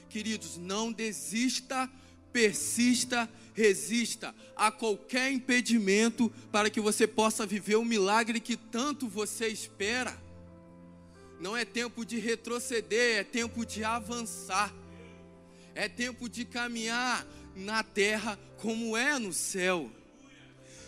Queridos, 0.09 0.59
não 0.59 0.93
desista, 0.93 1.91
persista 2.33 3.29
resista 3.55 4.35
a 4.57 4.71
qualquer 4.71 5.31
impedimento 5.31 6.33
para 6.51 6.71
que 6.71 6.81
você 6.81 7.07
possa 7.07 7.47
viver 7.47 7.77
o 7.77 7.85
milagre 7.85 8.41
que 8.41 8.57
tanto 8.57 9.09
você 9.09 9.49
espera. 9.49 10.17
Não 11.41 11.57
é 11.57 11.65
tempo 11.65 12.05
de 12.05 12.19
retroceder, 12.19 13.19
é 13.19 13.25
tempo 13.25 13.67
de 13.67 13.85
avançar. 13.85 14.73
É 15.75 15.89
tempo 15.89 16.29
de 16.29 16.45
caminhar 16.45 17.27
na 17.57 17.83
terra 17.83 18.39
como 18.59 18.97
é 18.97 19.19
no 19.19 19.33
céu. 19.33 19.91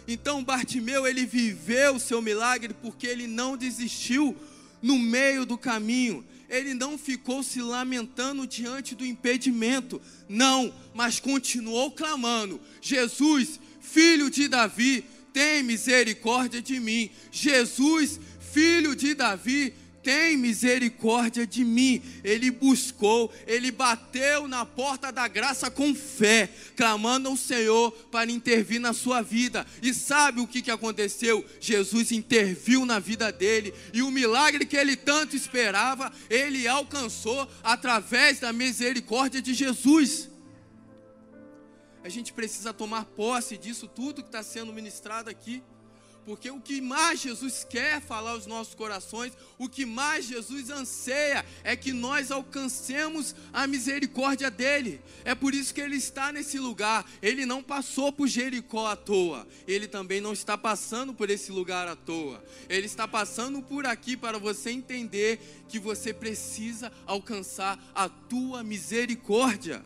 Então 0.07 0.45
Bartimeu, 0.45 1.07
ele 1.07 1.25
viveu 1.25 1.97
o 1.97 2.01
seu 2.01 2.21
milagre 2.21 2.75
porque 2.75 3.07
ele 3.07 3.27
não 3.27 3.57
desistiu 3.57 4.37
no 4.83 4.99
meio 4.99 5.47
do 5.47 5.57
caminho 5.57 6.25
ele 6.49 6.75
não 6.75 6.97
ficou 6.99 7.43
se 7.43 7.61
lamentando 7.61 8.47
diante 8.47 8.95
do 8.95 9.05
impedimento, 9.05 10.01
não, 10.29 10.73
mas 10.95 11.21
continuou 11.21 11.91
clamando: 11.91 12.61
Jesus, 12.81 13.61
filho 13.81 14.31
de 14.31 14.49
Davi, 14.49 15.05
tem 15.33 15.63
misericórdia 15.63 16.63
de 16.63 16.79
mim. 16.79 17.11
Jesus, 17.31 18.21
filho 18.53 18.95
de 18.95 19.15
Davi, 19.15 19.75
tem 20.05 20.37
misericórdia 20.37 21.47
de 21.47 21.65
mim. 21.65 22.03
Ele 22.23 22.51
buscou, 22.51 23.33
ele 23.47 23.73
bateu 23.73 24.47
na 24.47 24.67
porta 24.67 25.11
da 25.11 25.27
graça 25.27 25.71
com 25.71 25.95
fé, 25.95 26.51
clamando 26.77 27.31
ao 27.31 27.37
Senhor 27.37 27.91
para 28.13 28.31
intervir 28.31 28.79
na 28.79 28.93
sua 28.93 29.23
vida. 29.23 29.67
E 29.83 29.95
sabe 29.95 30.41
o 30.41 30.47
que, 30.47 30.61
que 30.61 30.71
aconteceu? 30.71 31.45
Jesus 31.59 32.13
interviu 32.13 32.85
na 32.85 32.99
vida 32.99 33.33
dele, 33.33 33.73
e 33.93 34.03
o 34.03 34.11
milagre 34.11 34.67
que 34.67 34.77
ele 34.77 34.95
tanto 34.95 35.35
esperava, 35.35 36.13
ele 36.29 36.69
alcançou 36.69 37.49
através 37.63 38.39
da 38.41 38.53
misericórdia 38.53 39.41
de 39.41 39.55
Jesus. 39.55 40.29
A 42.05 42.09
gente 42.11 42.35
precisa 42.35 42.75
tomar 42.75 43.07
posse 43.07 43.57
disso 43.57 43.89
tudo 43.89 44.23
que 44.23 44.29
está 44.29 44.43
sendo 44.43 44.75
ministrado 44.75 45.31
aqui. 45.31 45.63
Porque 46.25 46.51
o 46.51 46.59
que 46.59 46.81
mais 46.81 47.21
Jesus 47.21 47.67
quer 47.69 48.01
falar 48.01 48.31
aos 48.31 48.47
nossos 48.47 48.75
corações, 48.75 49.37
o 49.59 49.69
que 49.69 49.85
mais 49.85 50.25
Jesus 50.25 50.71
anseia 50.71 51.45
é 51.63 51.77
que 51.77 51.93
nós 51.93 52.31
alcancemos 52.31 53.35
a 53.53 53.67
misericórdia 53.67 54.51
dele. 54.51 55.03
É 55.23 55.35
por 55.35 55.55
isso 55.55 55.75
que 55.75 55.83
ele 55.83 55.97
está 55.97 56.33
nesse 56.33 56.59
lugar. 56.59 57.05
Ele 57.21 57.45
não 57.45 57.63
passou 57.63 58.11
por 58.11 58.27
Jericó 58.27 58.87
à 58.87 58.97
toa. 58.97 59.47
Ele 59.69 59.87
também 59.87 60.19
não 60.19 60.33
está 60.33 60.57
passando 60.57 61.13
por 61.13 61.29
esse 61.29 61.53
lugar 61.53 61.87
à 61.87 61.95
toa. 61.95 62.43
Ele 62.71 62.87
está 62.87 63.07
passando 63.07 63.61
por 63.61 63.85
aqui 63.85 64.17
para 64.17 64.39
você 64.39 64.71
entender 64.71 65.39
que 65.69 65.79
você 65.79 66.15
precisa 66.15 66.91
alcançar 67.07 67.79
a 67.95 68.09
tua 68.09 68.63
misericórdia. 68.63 69.85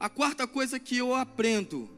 A 0.00 0.08
quarta 0.08 0.46
coisa 0.46 0.80
que 0.80 0.96
eu 0.96 1.14
aprendo 1.14 1.88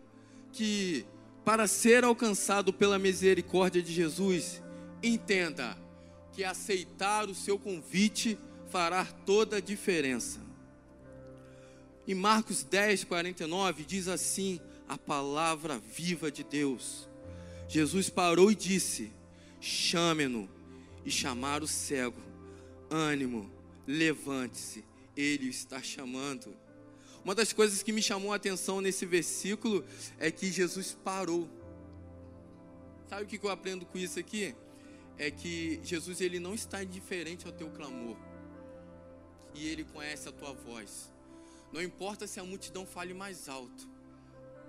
que 0.53 1.07
para 1.45 1.67
ser 1.67 2.05
alcançado 2.05 2.73
pela 2.73 2.99
misericórdia 2.99 3.83
de 3.83 3.93
Jesus, 3.93 4.63
entenda 5.03 5.77
que 6.33 6.43
aceitar 6.43 7.29
o 7.29 7.35
seu 7.35 7.59
convite 7.59 8.39
fará 8.71 9.05
toda 9.05 9.59
a 9.59 9.61
diferença. 9.61 10.41
Em 12.09 12.15
Marcos 12.15 12.65
10, 12.65 13.05
49, 13.05 13.85
diz 13.85 14.09
assim 14.09 14.61
a 14.89 14.99
palavra 14.99 15.79
viva 15.79 16.31
de 16.31 16.43
Deus. 16.43 17.09
Jesus 17.69 18.11
parou 18.11 18.51
e 18.51 18.55
disse: 18.55 19.13
Chame-no. 19.61 20.49
E 21.05 21.11
chamar 21.11 21.63
o 21.63 21.67
cego. 21.67 22.21
Ânimo, 22.91 23.51
levante-se, 23.87 24.83
ele 25.15 25.49
está 25.49 25.83
chamando. 25.83 26.57
Uma 27.25 27.35
das 27.35 27.55
coisas 27.55 27.83
que 27.83 27.91
me 27.91 28.03
chamou 28.03 28.33
a 28.33 28.37
atenção 28.37 28.83
nesse 28.83 29.07
versículo 29.07 29.83
é 30.19 30.31
que 30.31 30.53
Jesus 30.53 30.97
parou. 31.03 31.49
Sabe 33.09 33.23
o 33.23 33.27
que 33.27 33.43
eu 33.43 33.51
aprendo 33.51 33.87
com 33.87 33.97
isso 33.97 34.19
aqui? 34.19 34.55
É 35.17 35.31
que 35.31 35.81
Jesus 35.83 36.21
ele 36.21 36.39
não 36.39 36.53
está 36.53 36.85
indiferente 36.85 37.47
ao 37.47 37.53
teu 37.53 37.71
clamor. 37.71 38.17
E 39.55 39.67
ele 39.67 39.85
conhece 39.85 40.29
a 40.29 40.33
tua 40.33 40.53
voz. 40.53 41.11
Não 41.73 41.83
importa 41.83 42.27
se 42.27 42.39
a 42.39 42.45
multidão 42.45 42.85
fale 42.85 43.15
mais 43.15 43.49
alto. 43.49 43.89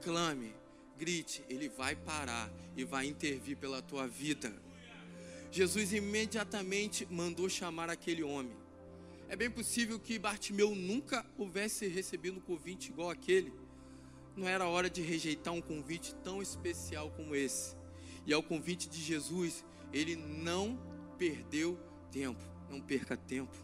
Clame, 0.01 0.53
grite, 0.97 1.43
ele 1.49 1.67
vai 1.67 1.95
parar 1.95 2.49
e 2.77 2.85
vai 2.85 3.05
intervir 3.05 3.57
pela 3.57 3.81
tua 3.81 4.07
vida. 4.07 4.53
Jesus 5.51 5.91
imediatamente 5.91 7.05
mandou 7.09 7.49
chamar 7.49 7.89
aquele 7.89 8.23
homem. 8.23 8.64
É 9.27 9.35
bem 9.35 9.49
possível 9.49 9.99
que 9.99 10.19
Bartimeu 10.19 10.75
nunca 10.75 11.25
houvesse 11.35 11.87
recebido 11.87 12.37
um 12.37 12.41
convite 12.41 12.89
igual 12.89 13.09
aquele. 13.09 13.51
Não 14.35 14.47
era 14.47 14.67
hora 14.67 14.87
de 14.87 15.01
rejeitar 15.01 15.51
um 15.51 15.61
convite 15.61 16.13
tão 16.23 16.41
especial 16.41 17.09
como 17.09 17.35
esse. 17.35 17.75
E 18.25 18.33
ao 18.33 18.43
convite 18.43 18.87
de 18.87 19.01
Jesus, 19.01 19.65
ele 19.91 20.15
não 20.15 20.79
perdeu 21.17 21.79
tempo. 22.11 22.43
Não 22.69 22.79
perca 22.79 23.17
tempo. 23.17 23.55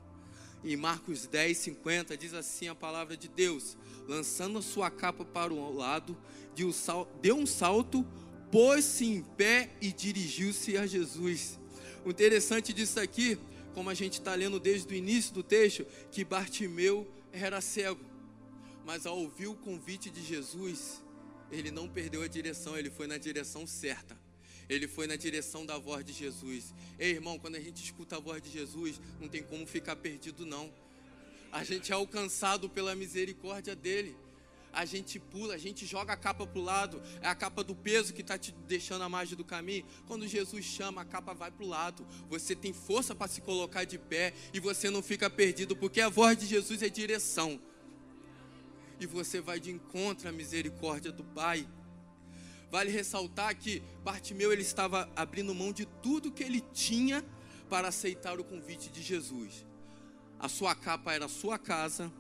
Em 0.63 0.75
Marcos 0.75 1.27
10, 1.27 1.58
50, 1.58 2.18
diz 2.18 2.34
assim 2.34 2.68
a 2.68 2.75
palavra 2.75 3.15
de 3.15 3.27
Deus: 3.27 3.77
lançando 4.08 4.58
a 4.58 4.62
sua 4.63 4.89
capa 4.89 5.24
para 5.24 5.53
o 5.53 5.75
lado, 5.75 6.18
deu 7.22 7.36
um 7.36 7.46
salto, 7.46 8.06
pôs-se 8.51 9.06
em 9.06 9.22
pé 9.22 9.70
e 9.80 9.91
dirigiu-se 9.91 10.75
a 10.75 10.88
Jesus. 10.88 11.60
O 12.03 12.10
interessante 12.10 12.74
disso 12.74 13.00
aqui 13.00 13.38
como 13.74 13.90
a 13.90 13.94
gente 13.94 14.13
está 14.13 14.36
lendo 14.36 14.60
desde 14.60 14.94
o 14.94 14.96
início 14.96 15.34
do 15.34 15.44
texto, 15.44 15.86
que 16.12 16.24
Bartimeu 16.24 17.08
era 17.32 17.62
cego, 17.62 18.04
mas 18.86 19.06
ao 19.06 19.18
ouvir 19.18 19.48
o 19.48 19.56
convite 19.56 20.10
de 20.10 20.24
Jesus, 20.24 21.01
ele 21.51 21.72
não 21.72 21.88
perdeu 21.88 22.22
a 22.22 22.28
direção, 22.28 22.78
ele 22.78 22.90
foi 22.90 23.08
na 23.08 23.18
direção 23.18 23.66
certa. 23.68 24.20
Ele 24.70 24.88
foi 24.88 25.06
na 25.06 25.18
direção 25.18 25.66
da 25.66 25.78
voz 25.78 26.06
de 26.06 26.13
Jesus. 26.13 26.74
Ei, 26.98 27.12
irmão, 27.12 27.38
quando 27.38 27.56
a 27.56 27.60
gente 27.60 27.84
escuta 27.84 28.16
a 28.16 28.20
voz 28.20 28.42
de 28.42 28.50
Jesus, 28.50 29.01
não 29.20 29.28
tem 29.28 29.44
como 29.44 29.68
ficar 29.68 29.98
perdido, 29.98 30.46
não. 30.46 30.74
A 31.51 31.62
gente 31.63 31.92
é 31.92 31.96
alcançado 31.96 32.70
pela 32.70 32.96
misericórdia 32.96 33.75
dele 33.75 34.16
a 34.74 34.86
gente 34.86 35.20
pula, 35.20 35.56
a 35.56 35.58
gente 35.58 35.86
joga 35.86 36.13
a 36.13 36.18
capa 36.18 36.46
para 36.48 36.60
o 36.60 36.63
lado, 36.63 37.01
é 37.22 37.28
a 37.28 37.36
capa 37.36 37.63
do 37.63 37.75
peso 37.75 38.13
que 38.13 38.22
está 38.22 38.38
te 38.38 38.51
deixando 38.51 39.04
à 39.04 39.10
margem 39.10 39.38
do 39.38 39.44
caminho. 39.44 39.86
Quando 40.08 40.28
Jesus 40.28 40.66
chama, 40.66 41.01
a 41.01 41.06
capa 41.06 41.34
vai 41.34 41.51
para 41.51 41.66
o 41.66 41.68
lado. 41.68 42.08
Você 42.30 42.56
tem 42.56 42.74
força 42.74 43.13
para 43.13 43.28
se 43.28 43.42
colocar 43.42 43.84
de 43.84 43.98
pé 43.98 44.34
e 44.54 44.60
você 44.60 44.90
não 44.90 45.01
fica 45.01 45.30
perdido, 45.30 45.75
porque 45.75 46.01
a 46.01 46.10
voz 46.10 46.38
de 46.38 46.46
Jesus 46.46 46.82
é 46.82 46.90
direção. 46.90 47.60
E 49.00 49.06
você 49.06 49.42
vai 49.42 49.60
de 49.60 49.72
encontro 49.72 50.30
à 50.30 50.32
misericórdia 50.32 51.12
do 51.12 51.24
Pai. 51.24 51.68
Vale 52.70 52.90
ressaltar 52.90 53.56
que 53.58 53.84
Bartimeu 54.04 54.54
ele 54.54 54.62
estava 54.62 55.10
abrindo 55.16 55.54
mão 55.54 55.74
de 55.74 55.86
tudo 55.86 56.32
que 56.32 56.44
ele 56.44 56.62
tinha 56.74 57.25
para 57.70 57.90
aceitar 57.90 58.40
o 58.40 58.44
convite 58.44 58.90
de 58.90 59.01
Jesus. 59.01 59.66
A 60.40 60.48
sua 60.48 60.74
capa 60.74 61.13
era 61.13 61.25
a 61.25 61.30
sua 61.30 61.60
casa, 61.60 62.12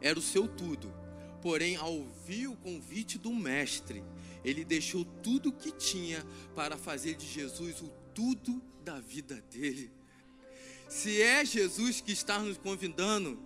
era 0.00 0.18
o 0.18 0.22
seu 0.22 0.48
tudo. 0.48 0.92
Porém, 1.40 1.76
ao 1.76 1.92
ouvir 1.92 2.48
o 2.48 2.56
convite 2.56 3.16
do 3.18 3.32
Mestre, 3.32 4.02
ele 4.44 4.64
deixou 4.64 5.04
tudo 5.22 5.50
o 5.50 5.52
que 5.52 5.70
tinha 5.70 6.24
para 6.54 6.76
fazer 6.76 7.14
de 7.14 7.26
Jesus 7.26 7.80
o 7.80 7.90
tudo 8.14 8.62
da 8.84 8.98
vida 9.00 9.42
dele. 9.50 9.90
Se 10.88 11.20
é 11.20 11.44
Jesus 11.44 12.00
que 12.00 12.12
está 12.12 12.38
nos 12.38 12.56
convidando, 12.56 13.38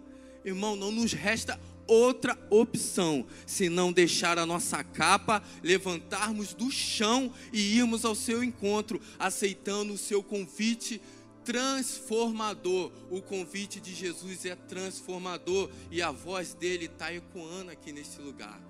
irmão, 0.45 0.77
não 0.77 0.91
nos 0.91 1.13
resta 1.13 1.59
outra 1.87 2.39
opção 2.49 3.27
senão 3.47 3.93
deixar 3.93 4.39
a 4.39 4.47
nossa 4.47 4.83
capa, 4.83 5.43
levantarmos 5.63 6.55
do 6.55 6.71
chão 6.71 7.33
e 7.53 7.77
irmos 7.77 8.05
ao 8.05 8.15
seu 8.15 8.43
encontro, 8.43 9.01
aceitando 9.19 9.93
o 9.93 9.99
seu 9.99 10.23
convite 10.23 11.01
transformador. 11.45 12.93
O 13.11 13.21
convite 13.21 13.81
de 13.81 13.95
Jesus 13.95 14.45
é 14.45 14.55
transformador 14.55 15.71
e 15.91 16.01
a 16.03 16.11
voz 16.11 16.55
dele 16.55 16.87
está 16.87 17.13
ecoando 17.13 17.71
aqui 17.71 17.93
neste 17.93 18.21
lugar. 18.21 18.61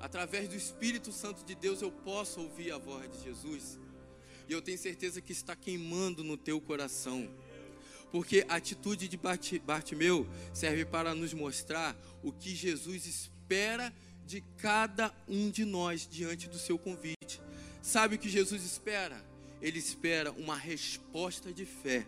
Através 0.00 0.48
do 0.48 0.54
Espírito 0.54 1.12
Santo 1.12 1.44
de 1.44 1.54
Deus 1.54 1.82
eu 1.82 1.90
posso 1.90 2.40
ouvir 2.40 2.72
a 2.72 2.78
voz 2.78 3.10
de 3.10 3.24
Jesus. 3.24 3.78
E 4.48 4.52
eu 4.52 4.62
tenho 4.62 4.78
certeza 4.78 5.20
que 5.20 5.32
está 5.32 5.54
queimando 5.54 6.24
no 6.24 6.36
teu 6.36 6.60
coração. 6.60 7.28
Porque 8.10 8.46
a 8.48 8.54
atitude 8.56 9.06
de 9.06 9.18
Bartimeu 9.18 10.26
serve 10.54 10.84
para 10.84 11.14
nos 11.14 11.34
mostrar 11.34 11.94
o 12.22 12.32
que 12.32 12.54
Jesus 12.54 13.04
espera 13.06 13.92
de 14.24 14.40
cada 14.56 15.14
um 15.26 15.50
de 15.50 15.64
nós 15.64 16.08
diante 16.10 16.48
do 16.48 16.58
seu 16.58 16.78
convite. 16.78 17.40
Sabe 17.82 18.16
o 18.16 18.18
que 18.18 18.28
Jesus 18.28 18.64
espera? 18.64 19.22
Ele 19.60 19.78
espera 19.78 20.32
uma 20.32 20.56
resposta 20.56 21.52
de 21.52 21.64
fé. 21.64 22.06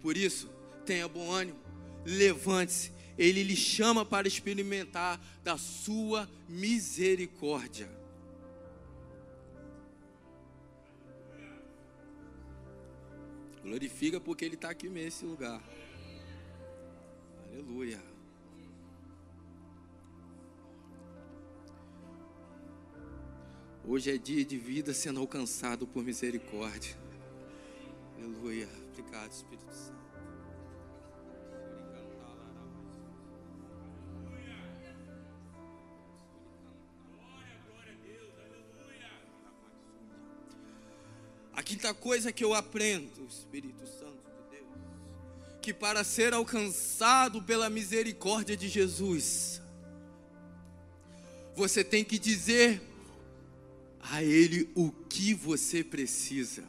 Por 0.00 0.16
isso, 0.16 0.48
tenha 0.86 1.08
bom 1.08 1.30
ânimo, 1.30 1.58
levante-se. 2.04 2.92
Ele 3.18 3.42
lhe 3.42 3.56
chama 3.56 4.04
para 4.04 4.26
experimentar 4.26 5.20
da 5.44 5.58
sua 5.58 6.28
misericórdia. 6.48 7.88
Glorifica 13.62 14.18
porque 14.18 14.44
Ele 14.44 14.54
está 14.54 14.70
aqui 14.70 14.88
nesse 14.88 15.24
lugar. 15.24 15.62
Aleluia. 17.44 18.09
Hoje 23.86 24.10
é 24.10 24.18
dia 24.18 24.44
de 24.44 24.58
vida 24.58 24.92
sendo 24.92 25.20
alcançado 25.20 25.86
por 25.86 26.04
misericórdia. 26.04 26.94
Aleluia. 28.16 28.68
Obrigado, 28.92 29.32
Espírito 29.32 29.72
Santo. 29.72 30.00
A 41.54 41.62
quinta 41.62 41.92
coisa 41.94 42.30
que 42.32 42.44
eu 42.44 42.54
aprendo, 42.54 43.26
Espírito 43.26 43.86
Santo 43.86 44.12
de 44.12 44.56
Deus, 44.56 44.68
que 45.62 45.72
para 45.72 46.04
ser 46.04 46.34
alcançado 46.34 47.42
pela 47.42 47.70
misericórdia 47.70 48.56
de 48.56 48.68
Jesus, 48.68 49.60
você 51.54 51.82
tem 51.82 52.04
que 52.04 52.18
dizer 52.18 52.89
a 54.10 54.22
Ele 54.22 54.68
o 54.74 54.90
que 54.90 55.32
você 55.32 55.84
precisa. 55.84 56.64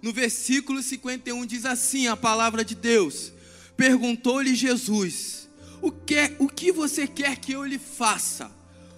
No 0.00 0.12
versículo 0.12 0.82
51 0.82 1.44
diz 1.44 1.64
assim 1.64 2.06
a 2.06 2.16
palavra 2.16 2.64
de 2.64 2.74
Deus: 2.74 3.32
Perguntou-lhe 3.76 4.54
Jesus: 4.54 5.48
o 5.82 5.90
que, 5.90 6.34
o 6.38 6.48
que 6.48 6.72
você 6.72 7.06
quer 7.06 7.36
que 7.36 7.52
eu 7.52 7.64
lhe 7.64 7.78
faça? 7.78 8.50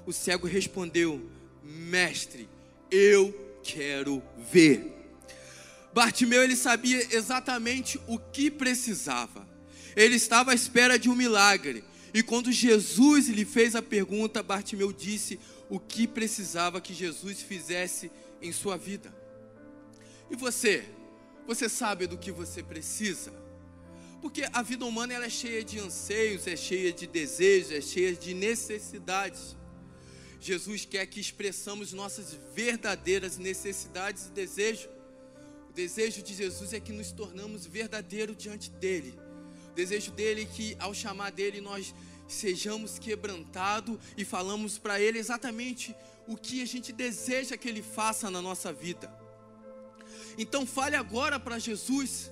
O 0.06 0.12
cego 0.12 0.46
respondeu: 0.46 1.20
Mestre, 1.62 2.48
eu 2.90 3.58
quero 3.62 4.22
ver. 4.52 4.96
Bartimeu 5.92 6.42
ele 6.42 6.56
sabia 6.56 7.14
exatamente 7.14 7.98
o 8.06 8.18
que 8.18 8.50
precisava. 8.50 9.48
Ele 9.96 10.14
estava 10.14 10.52
à 10.52 10.54
espera 10.54 10.98
de 10.98 11.08
um 11.08 11.16
milagre. 11.16 11.82
E 12.12 12.22
quando 12.22 12.50
Jesus 12.50 13.28
lhe 13.28 13.44
fez 13.44 13.76
a 13.76 13.82
pergunta, 13.82 14.42
Bartimeu 14.42 14.92
disse 14.92 15.38
o 15.68 15.78
que 15.78 16.06
precisava 16.06 16.80
que 16.80 16.92
Jesus 16.92 17.40
fizesse 17.40 18.10
em 18.42 18.52
sua 18.52 18.76
vida. 18.76 19.14
E 20.30 20.36
você? 20.36 20.84
Você 21.46 21.68
sabe 21.68 22.06
do 22.06 22.18
que 22.18 22.32
você 22.32 22.62
precisa? 22.62 23.32
Porque 24.20 24.44
a 24.52 24.62
vida 24.62 24.84
humana 24.84 25.14
ela 25.14 25.26
é 25.26 25.30
cheia 25.30 25.64
de 25.64 25.78
anseios, 25.78 26.46
é 26.46 26.56
cheia 26.56 26.92
de 26.92 27.06
desejos, 27.06 27.72
é 27.72 27.80
cheia 27.80 28.14
de 28.14 28.34
necessidades. 28.34 29.56
Jesus 30.40 30.84
quer 30.84 31.06
que 31.06 31.20
expressamos 31.20 31.92
nossas 31.92 32.36
verdadeiras 32.54 33.38
necessidades 33.38 34.26
e 34.26 34.30
desejos. 34.30 34.88
O 35.68 35.72
desejo 35.72 36.22
de 36.22 36.34
Jesus 36.34 36.72
é 36.72 36.80
que 36.80 36.92
nos 36.92 37.12
tornamos 37.12 37.66
verdadeiro 37.66 38.34
diante 38.34 38.70
dele. 38.70 39.18
O 39.70 39.74
desejo 39.74 40.10
dele 40.10 40.42
é 40.42 40.44
que 40.44 40.76
ao 40.78 40.92
chamar 40.92 41.30
dele 41.30 41.60
nós 41.60 41.94
sejamos 42.26 42.98
quebrantados 42.98 43.98
e 44.16 44.24
falamos 44.24 44.78
para 44.78 45.00
ele 45.00 45.18
exatamente 45.18 45.94
o 46.26 46.36
que 46.36 46.62
a 46.62 46.66
gente 46.66 46.92
deseja 46.92 47.56
que 47.56 47.68
ele 47.68 47.82
faça 47.82 48.30
na 48.30 48.40
nossa 48.40 48.72
vida. 48.72 49.12
Então 50.38 50.66
fale 50.66 50.96
agora 50.96 51.38
para 51.38 51.58
Jesus. 51.58 52.30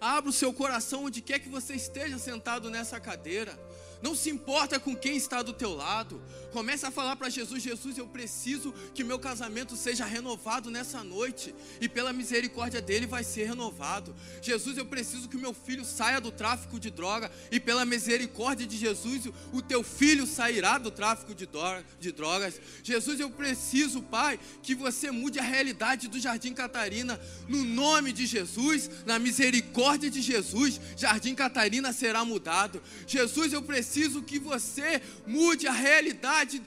Abra 0.00 0.30
o 0.30 0.32
seu 0.32 0.52
coração 0.52 1.04
onde 1.04 1.20
quer 1.20 1.40
que 1.40 1.48
você 1.48 1.74
esteja 1.74 2.18
sentado 2.18 2.70
nessa 2.70 3.00
cadeira. 3.00 3.58
Não 4.00 4.14
se 4.14 4.30
importa 4.30 4.78
com 4.78 4.94
quem 4.94 5.16
está 5.16 5.42
do 5.42 5.52
teu 5.52 5.74
lado. 5.74 6.22
Comece 6.52 6.86
a 6.86 6.90
falar 6.90 7.16
para 7.16 7.28
Jesus: 7.28 7.62
Jesus, 7.62 7.98
eu 7.98 8.06
preciso 8.06 8.72
que 8.94 9.02
meu 9.02 9.18
casamento 9.18 9.76
seja 9.76 10.04
renovado 10.04 10.70
nessa 10.70 11.02
noite. 11.02 11.54
E 11.80 11.88
pela 11.88 12.12
misericórdia 12.12 12.80
dele 12.80 13.06
vai 13.06 13.24
ser 13.24 13.48
renovado. 13.48 14.14
Jesus, 14.40 14.78
eu 14.78 14.86
preciso 14.86 15.28
que 15.28 15.36
meu 15.36 15.52
filho 15.52 15.84
saia 15.84 16.20
do 16.20 16.30
tráfico 16.30 16.78
de 16.78 16.90
droga. 16.90 17.30
E 17.50 17.58
pela 17.58 17.84
misericórdia 17.84 18.66
de 18.66 18.76
Jesus, 18.76 19.24
o 19.52 19.60
teu 19.60 19.82
filho 19.82 20.26
sairá 20.26 20.78
do 20.78 20.90
tráfico 20.90 21.34
de 21.34 22.12
drogas. 22.12 22.60
Jesus, 22.84 23.18
eu 23.18 23.30
preciso, 23.30 24.00
Pai, 24.02 24.38
que 24.62 24.76
você 24.76 25.10
mude 25.10 25.40
a 25.40 25.42
realidade 25.42 26.06
do 26.06 26.20
Jardim 26.20 26.54
Catarina. 26.54 27.20
No 27.48 27.64
nome 27.64 28.12
de 28.12 28.26
Jesus, 28.26 28.88
na 29.04 29.18
misericórdia 29.18 30.08
de 30.08 30.22
Jesus, 30.22 30.80
Jardim 30.96 31.34
Catarina 31.34 31.92
será 31.92 32.24
mudado. 32.24 32.80
Jesus, 33.04 33.52
eu 33.52 33.60
preciso 33.60 33.87
que 34.22 34.38
você 34.38 35.00
mude 35.26 35.66
a 35.66 35.72
realidade 35.72 36.62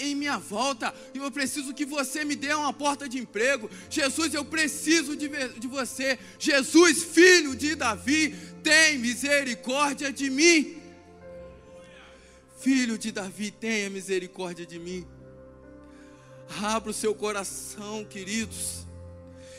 em 0.00 0.14
minha 0.14 0.38
volta, 0.38 0.94
eu 1.14 1.30
preciso 1.30 1.74
que 1.74 1.84
você 1.84 2.24
me 2.24 2.34
dê 2.34 2.52
uma 2.54 2.72
porta 2.72 3.08
de 3.08 3.18
emprego. 3.18 3.70
Jesus, 3.90 4.32
eu 4.34 4.44
preciso 4.44 5.16
de, 5.16 5.28
de 5.58 5.66
você. 5.66 6.18
Jesus, 6.38 7.02
filho 7.02 7.54
de 7.54 7.74
Davi, 7.74 8.34
tem 8.62 8.98
misericórdia 8.98 10.12
de 10.12 10.30
mim. 10.30 10.80
Filho 12.58 12.96
de 12.96 13.10
Davi, 13.10 13.50
tenha 13.50 13.90
misericórdia 13.90 14.64
de 14.64 14.78
mim. 14.78 15.06
Abra 16.62 16.90
o 16.90 16.94
seu 16.94 17.14
coração, 17.14 18.04
queridos, 18.04 18.86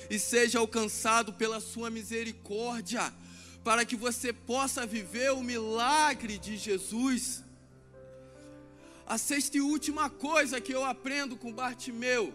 e 0.09 0.19
seja 0.19 0.59
alcançado 0.59 1.33
pela 1.33 1.59
sua 1.59 1.89
misericórdia, 1.89 3.13
para 3.63 3.85
que 3.85 3.95
você 3.95 4.33
possa 4.33 4.85
viver 4.85 5.31
o 5.31 5.41
milagre 5.41 6.37
de 6.37 6.57
Jesus. 6.57 7.43
A 9.05 9.17
sexta 9.17 9.57
e 9.57 9.61
última 9.61 10.09
coisa 10.09 10.59
que 10.59 10.73
eu 10.73 10.83
aprendo 10.83 11.37
com 11.37 11.51
Bartimeu, 11.51 12.33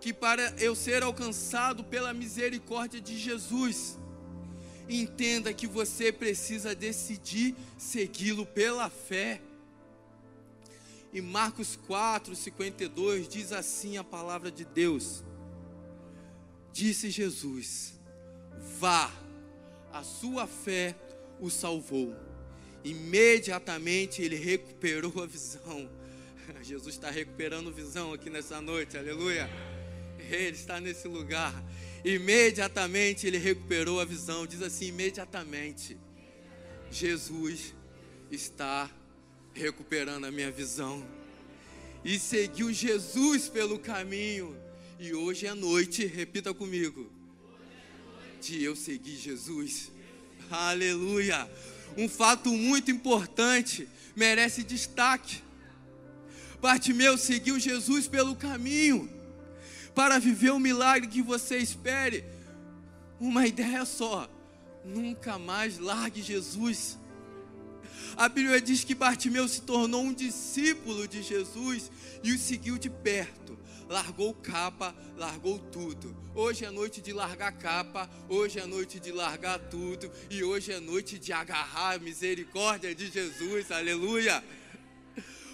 que 0.00 0.12
para 0.12 0.54
eu 0.58 0.74
ser 0.74 1.02
alcançado 1.02 1.84
pela 1.84 2.14
misericórdia 2.14 3.00
de 3.00 3.18
Jesus, 3.18 3.98
entenda 4.88 5.52
que 5.52 5.66
você 5.66 6.10
precisa 6.10 6.74
decidir 6.74 7.54
segui-lo 7.76 8.46
pela 8.46 8.88
fé. 8.88 9.40
E 11.12 11.20
Marcos 11.20 11.76
4, 11.86 12.34
52 12.34 13.28
diz 13.28 13.52
assim 13.52 13.98
a 13.98 14.04
palavra 14.04 14.50
de 14.50 14.64
Deus: 14.64 15.24
Disse 16.72 17.10
Jesus: 17.10 17.94
Vá, 18.78 19.10
a 19.92 20.02
sua 20.02 20.46
fé 20.46 20.94
o 21.40 21.50
salvou. 21.50 22.14
Imediatamente 22.84 24.22
ele 24.22 24.36
recuperou 24.36 25.22
a 25.22 25.26
visão 25.26 25.88
Jesus 26.62 26.94
está 26.94 27.10
recuperando 27.10 27.72
visão 27.72 28.12
aqui 28.12 28.28
nessa 28.28 28.60
noite, 28.60 28.96
aleluia. 28.96 29.48
Ele 30.18 30.56
está 30.56 30.80
nesse 30.80 31.08
lugar. 31.08 31.52
Imediatamente 32.04 33.26
ele 33.26 33.38
recuperou 33.38 34.00
a 34.00 34.04
visão. 34.04 34.46
Diz 34.46 34.62
assim: 34.62 34.86
imediatamente, 34.86 35.96
Jesus 36.90 37.74
está 38.30 38.90
recuperando 39.54 40.24
a 40.24 40.30
minha 40.30 40.50
visão. 40.50 41.06
E 42.04 42.18
seguiu 42.18 42.72
Jesus 42.72 43.48
pelo 43.48 43.78
caminho. 43.78 44.56
E 44.98 45.14
hoje 45.14 45.46
é 45.46 45.54
noite, 45.54 46.04
repita 46.04 46.52
comigo, 46.52 47.10
de 48.40 48.62
eu 48.62 48.74
seguir 48.74 49.16
Jesus. 49.16 49.90
Aleluia. 50.50 51.48
Um 51.96 52.08
fato 52.08 52.50
muito 52.50 52.90
importante 52.90 53.86
merece 54.16 54.62
destaque. 54.62 55.42
Bartimeu 56.60 57.16
seguiu 57.18 57.58
Jesus 57.58 58.08
pelo 58.08 58.34
caminho 58.34 59.08
para 59.94 60.18
viver 60.18 60.50
o 60.50 60.58
milagre 60.58 61.08
que 61.08 61.22
você 61.22 61.58
espere. 61.58 62.24
Uma 63.18 63.46
ideia 63.46 63.84
só: 63.84 64.28
nunca 64.84 65.38
mais 65.38 65.78
largue 65.78 66.22
Jesus. 66.22 66.98
A 68.16 68.28
Bíblia 68.28 68.60
diz 68.60 68.82
que 68.82 68.94
Bartimeu 68.94 69.46
se 69.46 69.62
tornou 69.62 70.02
um 70.02 70.12
discípulo 70.12 71.06
de 71.06 71.22
Jesus 71.22 71.90
e 72.22 72.32
o 72.32 72.38
seguiu 72.38 72.78
de 72.78 72.90
perto. 72.90 73.58
Largou 73.90 74.32
capa, 74.32 74.94
largou 75.16 75.58
tudo. 75.58 76.16
Hoje 76.32 76.64
é 76.64 76.70
noite 76.70 77.00
de 77.00 77.12
largar 77.12 77.50
capa, 77.50 78.08
hoje 78.28 78.60
é 78.60 78.64
noite 78.64 79.00
de 79.00 79.10
largar 79.10 79.58
tudo, 79.58 80.08
e 80.30 80.44
hoje 80.44 80.70
é 80.70 80.78
noite 80.78 81.18
de 81.18 81.32
agarrar 81.32 81.96
a 81.96 81.98
misericórdia 81.98 82.94
de 82.94 83.10
Jesus, 83.10 83.72
aleluia. 83.72 84.44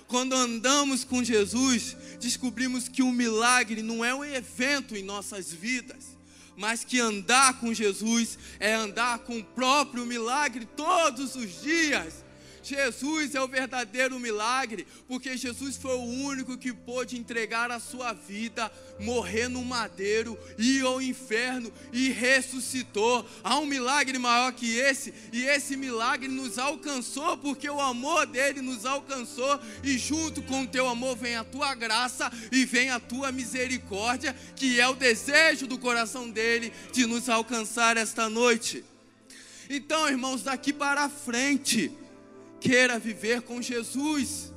Quando 0.06 0.34
andamos 0.34 1.02
com 1.02 1.24
Jesus, 1.24 1.96
descobrimos 2.20 2.88
que 2.88 3.02
o 3.02 3.10
milagre 3.10 3.80
não 3.80 4.04
é 4.04 4.14
um 4.14 4.22
evento 4.22 4.94
em 4.94 5.02
nossas 5.02 5.50
vidas, 5.50 6.14
mas 6.58 6.84
que 6.84 7.00
andar 7.00 7.58
com 7.58 7.72
Jesus 7.72 8.38
é 8.60 8.74
andar 8.74 9.20
com 9.20 9.38
o 9.38 9.44
próprio 9.44 10.04
milagre 10.04 10.68
todos 10.76 11.36
os 11.36 11.62
dias. 11.62 12.25
Jesus 12.66 13.36
é 13.36 13.40
o 13.40 13.46
verdadeiro 13.46 14.18
milagre, 14.18 14.86
porque 15.06 15.36
Jesus 15.36 15.76
foi 15.76 15.94
o 15.94 16.02
único 16.02 16.58
que 16.58 16.72
pôde 16.72 17.16
entregar 17.16 17.70
a 17.70 17.78
sua 17.78 18.12
vida, 18.12 18.72
morrer 18.98 19.46
no 19.46 19.64
madeiro, 19.64 20.36
ir 20.58 20.82
ao 20.84 21.00
inferno 21.00 21.72
e 21.92 22.08
ressuscitou. 22.08 23.24
Há 23.44 23.58
um 23.60 23.66
milagre 23.66 24.18
maior 24.18 24.52
que 24.52 24.76
esse, 24.76 25.14
e 25.32 25.44
esse 25.44 25.76
milagre 25.76 26.26
nos 26.26 26.58
alcançou, 26.58 27.36
porque 27.36 27.70
o 27.70 27.80
amor 27.80 28.26
dele 28.26 28.60
nos 28.60 28.84
alcançou, 28.84 29.60
e 29.84 29.96
junto 29.96 30.42
com 30.42 30.62
o 30.62 30.66
teu 30.66 30.88
amor 30.88 31.16
vem 31.16 31.36
a 31.36 31.44
tua 31.44 31.72
graça 31.72 32.32
e 32.50 32.64
vem 32.64 32.90
a 32.90 32.98
tua 32.98 33.30
misericórdia, 33.30 34.34
que 34.56 34.80
é 34.80 34.88
o 34.88 34.94
desejo 34.94 35.68
do 35.68 35.78
coração 35.78 36.28
dele 36.28 36.72
de 36.92 37.06
nos 37.06 37.28
alcançar 37.28 37.96
esta 37.96 38.28
noite. 38.28 38.84
Então, 39.70 40.08
irmãos, 40.08 40.42
daqui 40.42 40.72
para 40.72 41.08
frente, 41.08 41.92
queira 42.66 42.98
viver 42.98 43.42
com 43.42 43.62
Jesus, 43.62 44.52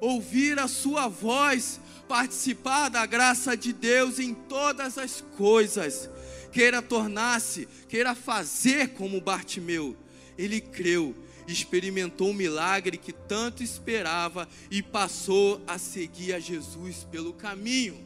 ouvir 0.00 0.60
a 0.60 0.68
Sua 0.68 1.08
voz, 1.08 1.80
participar 2.06 2.88
da 2.88 3.04
graça 3.04 3.56
de 3.56 3.72
Deus 3.72 4.20
em 4.20 4.32
todas 4.32 4.96
as 4.96 5.20
coisas, 5.36 6.08
queira 6.52 6.80
tornar-se, 6.80 7.66
queira 7.88 8.14
fazer 8.14 8.90
como 8.90 9.20
Bartimeu. 9.20 9.96
Ele 10.38 10.60
creu, 10.60 11.16
experimentou 11.48 12.30
o 12.30 12.34
milagre 12.34 12.96
que 12.96 13.12
tanto 13.12 13.60
esperava 13.60 14.48
e 14.70 14.80
passou 14.80 15.60
a 15.66 15.78
seguir 15.78 16.34
a 16.34 16.38
Jesus 16.38 17.02
pelo 17.10 17.32
caminho. 17.32 17.98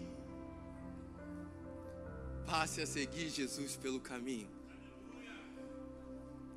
Passe 2.47 2.81
a 2.81 2.87
seguir 2.87 3.29
Jesus 3.29 3.77
pelo 3.77 4.01
caminho. 4.01 4.49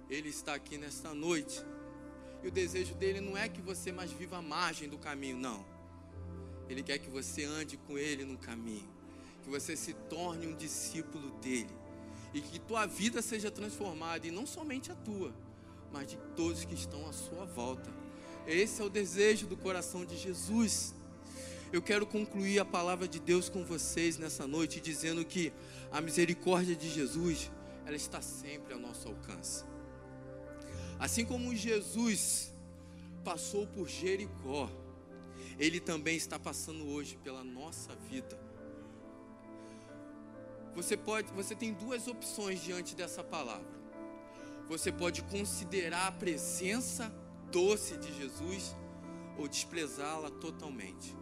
Ele 0.10 0.30
está 0.30 0.54
aqui 0.54 0.78
nesta 0.78 1.14
noite 1.14 1.62
e 2.44 2.48
o 2.48 2.52
desejo 2.52 2.96
dele 2.96 3.20
não 3.20 3.38
é 3.38 3.50
que 3.50 3.62
você 3.62 3.92
mais 3.92 4.12
viva 4.12 4.38
à 4.38 4.42
margem 4.42 4.88
do 4.88 4.98
caminho, 4.98 5.38
não. 5.38 5.66
Ele 6.70 6.84
quer 6.84 7.00
que 7.00 7.10
você 7.10 7.44
ande 7.44 7.78
com 7.78 7.98
ele 7.98 8.24
no 8.24 8.38
caminho, 8.38 8.88
que 9.44 9.50
você 9.50 9.76
se 9.76 9.94
torne 9.94 10.48
um 10.48 10.56
discípulo 10.56 11.32
dele 11.40 11.74
e 12.34 12.42
que 12.42 12.60
tua 12.60 12.86
vida 12.86 13.22
seja 13.22 13.50
transformada 13.50 14.28
e 14.28 14.32
não 14.32 14.46
somente 14.46 14.92
a 14.92 14.96
tua, 14.96 15.34
mas 15.92 16.08
de 16.08 16.18
todos 16.36 16.64
que 16.64 16.76
estão 16.76 17.08
à 17.08 17.12
sua 17.12 17.46
volta. 17.46 17.92
Esse 18.46 18.82
é 18.82 18.86
o 18.86 18.90
desejo 18.90 19.48
do 19.48 19.58
coração 19.58 20.06
de 20.06 20.18
Jesus. 20.18 20.94
Eu 21.74 21.82
quero 21.82 22.06
concluir 22.06 22.60
a 22.60 22.66
palavra 22.66 23.08
de 23.08 23.20
Deus 23.20 23.50
com 23.50 23.64
vocês 23.64 24.18
nessa 24.18 24.48
noite 24.48 24.80
dizendo 24.80 25.24
que 25.26 25.52
a 25.92 26.00
misericórdia 26.02 26.76
de 26.76 26.90
Jesus, 26.90 27.52
ela 27.86 27.96
está 27.96 28.22
sempre 28.22 28.74
ao 28.74 28.80
nosso 28.80 29.08
alcance. 29.08 29.69
Assim 31.00 31.26
como 31.26 31.56
Jesus 31.56 32.54
passou 33.24 33.66
por 33.66 33.88
Jericó, 33.88 34.70
ele 35.58 35.80
também 35.80 36.18
está 36.18 36.38
passando 36.38 36.90
hoje 36.90 37.18
pela 37.24 37.42
nossa 37.42 37.96
vida. 37.96 38.38
Você 40.76 40.98
pode, 40.98 41.32
você 41.32 41.56
tem 41.56 41.74
duas 41.74 42.08
opções 42.08 42.62
diante 42.62 42.96
dessa 42.96 43.24
palavra. 43.24 43.80
Você 44.68 44.92
pode 44.92 45.24
considerar 45.24 46.08
a 46.08 46.12
presença 46.12 47.12
doce 47.50 47.98
de 47.98 48.14
Jesus 48.16 48.76
ou 49.38 49.48
desprezá-la 49.48 50.30
totalmente. 50.30 51.16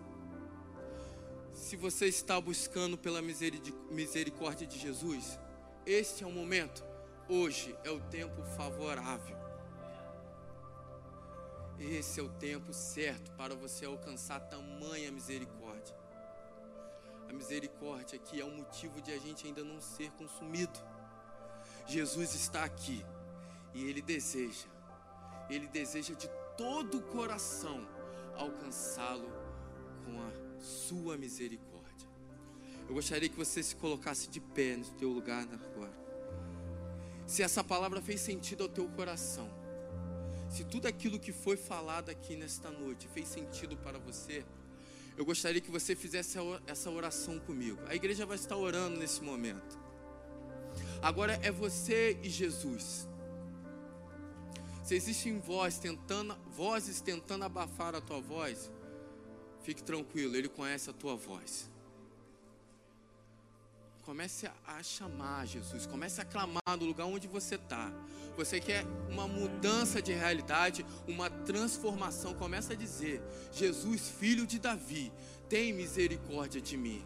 Se 1.54 1.76
você 1.76 2.08
está 2.08 2.42
buscando 2.42 2.98
pela 2.98 3.22
misericórdia 3.22 4.68
de 4.68 4.78
Jesus, 4.80 5.40
este 5.86 6.24
é 6.24 6.28
o 6.28 6.32
momento. 6.32 6.84
Hoje 7.30 7.76
é 7.84 7.92
o 7.92 8.00
tempo 8.00 8.44
favorável. 8.56 9.47
Esse 11.80 12.20
é 12.20 12.24
o 12.24 12.30
tempo 12.30 12.74
certo 12.74 13.32
para 13.34 13.56
você 13.56 13.86
alcançar 13.86 14.40
tamanha 14.40 15.12
misericórdia. 15.12 15.96
A 17.30 17.34
misericórdia 17.34 18.18
aqui 18.18 18.42
é 18.42 18.46
o 18.46 18.50
motivo 18.50 19.00
de 19.02 19.12
a 19.12 19.18
gente 19.20 19.46
ainda 19.46 19.64
não 19.64 19.80
ser 19.80 20.10
consumido. 20.12 20.80
Jesus 21.86 22.34
está 22.34 22.64
aqui 22.64 23.06
e 23.74 23.84
ele 23.84 24.02
deseja, 24.02 24.68
ele 25.50 25.68
deseja 25.68 26.16
de 26.16 26.28
todo 26.58 26.98
o 26.98 27.02
coração 27.04 27.88
alcançá-lo 28.36 29.30
com 30.04 30.20
a 30.22 30.60
sua 30.60 31.16
misericórdia. 31.16 31.78
Eu 32.88 32.96
gostaria 32.96 33.30
que 33.30 33.36
você 33.36 33.62
se 33.62 33.76
colocasse 33.76 34.30
de 34.30 34.40
pé 34.40 34.78
no 34.78 34.86
teu 34.94 35.10
lugar 35.10 35.44
agora. 35.44 35.94
Se 37.28 37.44
essa 37.44 37.64
palavra 37.64 38.02
fez 38.02 38.22
sentido 38.22 38.64
ao 38.64 38.70
teu 38.70 38.88
coração, 38.90 39.50
se 40.50 40.64
tudo 40.64 40.88
aquilo 40.88 41.20
que 41.20 41.32
foi 41.32 41.58
falado 41.58 42.10
aqui 42.10 42.36
nesta 42.36 42.72
noite 42.72 43.08
fez 43.08 43.28
sentido 43.28 43.76
para 43.78 44.00
você, 44.00 44.46
eu 45.18 45.26
gostaria 45.26 45.60
que 45.60 45.72
você 45.72 45.96
fizesse 45.96 46.38
essa 46.68 46.90
oração 46.92 47.40
comigo. 47.40 47.80
A 47.88 47.96
igreja 47.96 48.26
vai 48.26 48.36
estar 48.36 48.56
orando 48.56 48.98
nesse 48.98 49.22
momento. 49.22 49.80
Agora 51.02 51.40
é 51.42 51.52
você 51.52 52.20
e 52.22 52.30
Jesus. 52.30 53.08
Se 54.84 54.96
existem 54.96 55.40
voz 55.40 55.80
tentando, 55.80 56.38
vozes 56.52 57.02
tentando 57.02 57.44
abafar 57.44 57.94
a 57.96 58.00
tua 58.00 58.22
voz, 58.22 58.72
fique 59.64 59.84
tranquilo, 59.84 60.36
Ele 60.36 60.48
conhece 60.48 60.90
a 60.90 60.94
tua 60.94 61.16
voz. 61.16 61.70
Comece 64.08 64.50
a 64.66 64.82
chamar 64.82 65.46
Jesus, 65.46 65.86
comece 65.86 66.22
a 66.22 66.24
clamar 66.24 66.78
no 66.80 66.86
lugar 66.86 67.04
onde 67.04 67.28
você 67.28 67.56
está. 67.56 67.92
Você 68.38 68.58
quer 68.58 68.86
uma 69.10 69.28
mudança 69.28 70.02
de 70.02 70.14
realidade, 70.14 70.86
uma 71.06 71.30
transformação. 71.30 72.34
Comece 72.34 72.72
a 72.72 72.76
dizer: 72.78 73.22
Jesus, 73.52 74.08
filho 74.08 74.48
de 74.48 74.60
Davi, 74.60 75.12
tem 75.50 75.74
misericórdia 75.74 76.62
de 76.62 76.78
mim. 76.78 77.04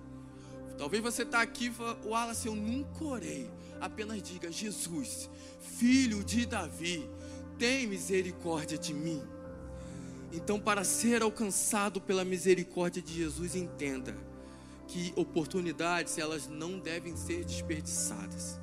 Talvez 0.77 1.01
você 1.01 1.23
está 1.23 1.41
aqui 1.41 1.69
e 1.69 1.71
fala, 1.71 1.99
Wallace, 2.05 2.45
eu 2.45 2.55
nunca 2.55 3.03
orei. 3.03 3.49
Apenas 3.79 4.21
diga: 4.21 4.51
Jesus, 4.51 5.27
filho 5.59 6.23
de 6.23 6.45
Davi, 6.45 7.09
tem 7.57 7.87
misericórdia 7.87 8.77
de 8.77 8.93
mim. 8.93 9.23
Então, 10.31 10.59
para 10.59 10.83
ser 10.83 11.23
alcançado 11.23 11.99
pela 11.99 12.23
misericórdia 12.23 13.01
de 13.01 13.11
Jesus, 13.11 13.55
entenda 13.55 14.15
que 14.91 15.13
oportunidades 15.15 16.17
elas 16.17 16.49
não 16.49 16.77
devem 16.77 17.15
ser 17.15 17.45
desperdiçadas. 17.45 18.59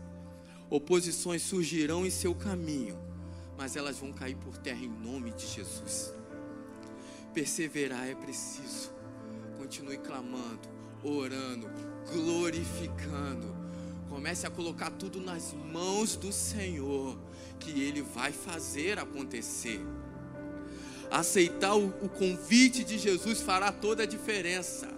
Oposições 0.69 1.41
surgirão 1.41 2.05
em 2.05 2.11
seu 2.11 2.35
caminho, 2.35 2.99
mas 3.57 3.77
elas 3.77 3.99
vão 3.99 4.13
cair 4.13 4.37
por 4.37 4.59
terra 4.59 4.85
em 4.85 4.91
nome 4.91 5.31
de 5.31 5.47
Jesus. 5.47 6.13
Perseverar 7.33 8.07
é 8.07 8.15
preciso. 8.15 8.93
Continue 9.57 9.97
clamando, 9.97 10.69
orando, 11.03 11.67
glorificando. 12.13 13.57
Comece 14.11 14.47
a 14.47 14.51
colocar 14.51 14.91
tudo 14.91 15.23
nas 15.23 15.55
mãos 15.55 16.15
do 16.15 16.31
Senhor, 16.31 17.19
que 17.59 17.71
Ele 17.81 18.03
vai 18.03 18.33
fazer 18.33 18.99
acontecer. 18.99 19.81
Aceitar 21.11 21.75
o, 21.75 21.87
o 22.03 22.09
convite 22.11 22.85
de 22.85 22.99
Jesus 22.99 23.41
fará 23.41 23.73
toda 23.73 24.03
a 24.03 24.07
diferença. 24.07 24.98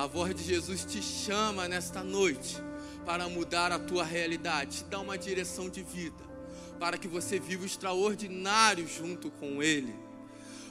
A 0.00 0.06
voz 0.06 0.34
de 0.34 0.42
Jesus 0.42 0.82
te 0.82 1.02
chama 1.02 1.68
nesta 1.68 2.02
noite 2.02 2.56
para 3.04 3.28
mudar 3.28 3.70
a 3.70 3.78
tua 3.78 4.02
realidade, 4.02 4.78
te 4.78 4.84
dar 4.84 5.00
uma 5.00 5.18
direção 5.18 5.68
de 5.68 5.82
vida, 5.82 6.24
para 6.78 6.96
que 6.96 7.06
você 7.06 7.38
viva 7.38 7.64
o 7.64 7.66
extraordinário 7.66 8.88
junto 8.88 9.30
com 9.30 9.62
Ele. 9.62 9.94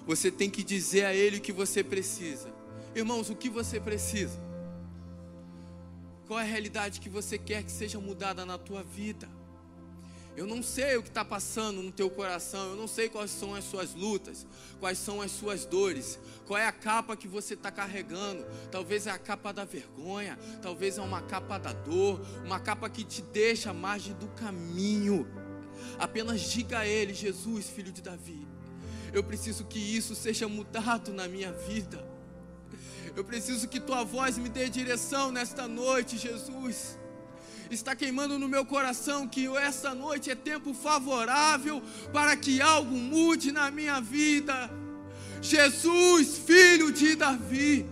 Você 0.08 0.32
tem 0.32 0.50
que 0.50 0.64
dizer 0.64 1.06
a 1.06 1.14
Ele 1.14 1.38
o 1.38 1.42
que 1.42 1.52
você 1.52 1.84
precisa. 1.84 2.52
Irmãos, 2.96 3.30
o 3.30 3.36
que 3.36 3.50
você 3.50 3.80
precisa? 3.80 4.42
Qual 6.26 6.40
é 6.40 6.42
a 6.42 6.46
realidade 6.46 7.00
que 7.00 7.08
você 7.08 7.38
quer 7.38 7.62
que 7.62 7.72
seja 7.72 8.00
mudada 8.00 8.44
na 8.48 8.58
tua 8.58 8.82
vida? 8.82 9.30
Eu 10.38 10.48
não 10.48 10.64
sei 10.64 10.96
o 10.96 11.04
que 11.04 11.10
está 11.10 11.26
passando 11.26 11.82
no 11.82 11.92
teu 11.92 12.10
coração, 12.10 12.70
eu 12.70 12.76
não 12.76 12.88
sei 12.88 13.10
quais 13.10 13.30
são 13.32 13.54
as 13.54 13.66
suas 13.66 13.94
lutas, 13.94 14.48
quais 14.80 14.98
são 14.98 15.22
as 15.22 15.32
suas 15.32 15.66
dores, 15.66 16.18
qual 16.46 16.58
é 16.58 16.66
a 16.66 16.72
capa 16.72 17.16
que 17.16 17.28
você 17.28 17.56
está 17.56 17.70
carregando. 17.70 18.46
Talvez 18.72 19.06
é 19.06 19.12
a 19.12 19.18
capa 19.18 19.52
da 19.52 19.66
vergonha, 19.66 20.40
talvez 20.62 20.98
é 20.98 21.02
uma 21.02 21.22
capa 21.22 21.58
da 21.58 21.74
dor, 21.74 22.22
uma 22.46 22.60
capa 22.60 22.90
que 22.90 23.04
te 23.04 23.22
deixa 23.22 23.72
à 23.72 23.74
margem 23.74 24.14
do 24.14 24.28
caminho. 24.30 25.28
Apenas 25.98 26.42
diga 26.42 26.80
a 26.80 26.88
Ele: 26.88 27.14
Jesus, 27.14 27.68
filho 27.70 27.92
de 27.92 28.02
Davi, 28.02 28.48
eu 29.12 29.24
preciso 29.24 29.66
que 29.66 29.80
isso 29.80 30.16
seja 30.16 30.48
mudado 30.48 31.12
na 31.12 31.28
minha 31.28 31.52
vida. 31.52 32.08
Eu 33.16 33.24
preciso 33.24 33.68
que 33.68 33.80
tua 33.80 34.04
voz 34.04 34.38
me 34.38 34.48
dê 34.48 34.70
direção 34.70 35.32
nesta 35.32 35.68
noite, 35.68 36.18
Jesus. 36.18 36.98
Está 37.70 37.96
queimando 37.96 38.40
no 38.40 38.48
meu 38.48 38.66
coração 38.66 39.28
que 39.28 39.46
esta 39.58 39.94
noite 39.94 40.32
é 40.32 40.36
tempo 40.36 40.74
favorável 40.74 41.82
para 42.12 42.36
que 42.36 42.62
algo 42.62 42.96
mude 42.96 43.52
na 43.52 43.70
minha 43.70 44.02
vida. 44.02 44.70
Jesus, 45.42 46.40
filho 46.40 46.92
de 46.92 47.16
Davi, 47.16 47.86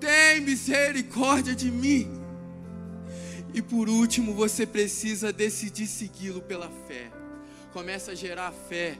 tem 0.00 0.40
misericórdia 0.40 1.54
de 1.54 1.70
mim. 1.70 2.10
E 3.54 3.62
por 3.62 3.88
último, 3.88 4.34
você 4.34 4.66
precisa 4.66 5.32
decidir 5.32 5.86
segui-lo 5.86 6.42
pela 6.42 6.68
fé. 6.86 7.10
Começa 7.72 8.12
a 8.12 8.14
gerar 8.14 8.52
fé 8.52 8.98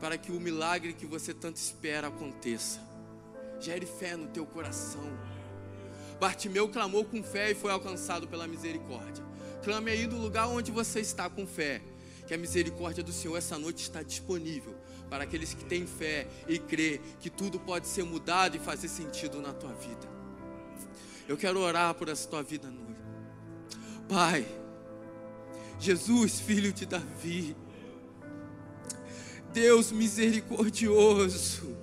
para 0.00 0.16
que 0.16 0.30
o 0.30 0.40
milagre 0.40 0.92
que 0.92 1.06
você 1.06 1.34
tanto 1.34 1.56
espera 1.56 2.06
aconteça. 2.06 2.80
Gere 3.60 3.86
fé 3.86 4.16
no 4.16 4.28
teu 4.28 4.46
coração. 4.46 5.33
Bartimeu 6.20 6.68
clamou 6.68 7.04
com 7.04 7.22
fé 7.22 7.50
e 7.50 7.54
foi 7.54 7.70
alcançado 7.70 8.26
pela 8.26 8.46
misericórdia. 8.46 9.24
Clame 9.62 9.90
aí 9.90 10.06
do 10.06 10.16
lugar 10.16 10.46
onde 10.48 10.70
você 10.70 11.00
está 11.00 11.28
com 11.28 11.46
fé, 11.46 11.80
que 12.26 12.34
a 12.34 12.38
misericórdia 12.38 13.02
do 13.02 13.12
Senhor 13.12 13.36
essa 13.36 13.58
noite 13.58 13.82
está 13.82 14.02
disponível 14.02 14.74
para 15.08 15.24
aqueles 15.24 15.54
que 15.54 15.64
têm 15.64 15.86
fé 15.86 16.26
e 16.48 16.58
crê 16.58 17.00
que 17.20 17.30
tudo 17.30 17.58
pode 17.58 17.86
ser 17.86 18.04
mudado 18.04 18.56
e 18.56 18.60
fazer 18.60 18.88
sentido 18.88 19.40
na 19.40 19.52
tua 19.52 19.72
vida. 19.72 20.08
Eu 21.26 21.36
quero 21.36 21.60
orar 21.60 21.94
por 21.94 22.08
essa 22.08 22.28
tua 22.28 22.42
vida 22.42 22.70
noite. 22.70 23.00
Pai, 24.08 24.46
Jesus, 25.78 26.40
filho 26.40 26.72
de 26.72 26.84
Davi, 26.84 27.56
Deus 29.52 29.92
misericordioso, 29.92 31.76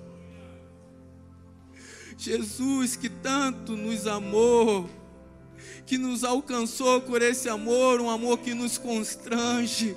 Jesus 2.22 2.94
que 2.94 3.08
tanto 3.08 3.76
nos 3.76 4.06
amou, 4.06 4.88
que 5.84 5.98
nos 5.98 6.22
alcançou 6.22 7.00
por 7.00 7.20
esse 7.20 7.48
amor, 7.48 8.00
um 8.00 8.08
amor 8.08 8.38
que 8.38 8.54
nos 8.54 8.78
constrange, 8.78 9.96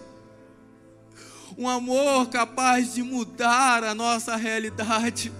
um 1.55 1.69
amor 1.69 2.27
capaz 2.29 2.95
de 2.95 3.03
mudar 3.03 3.83
a 3.83 3.93
nossa 3.93 4.35
realidade. 4.35 5.31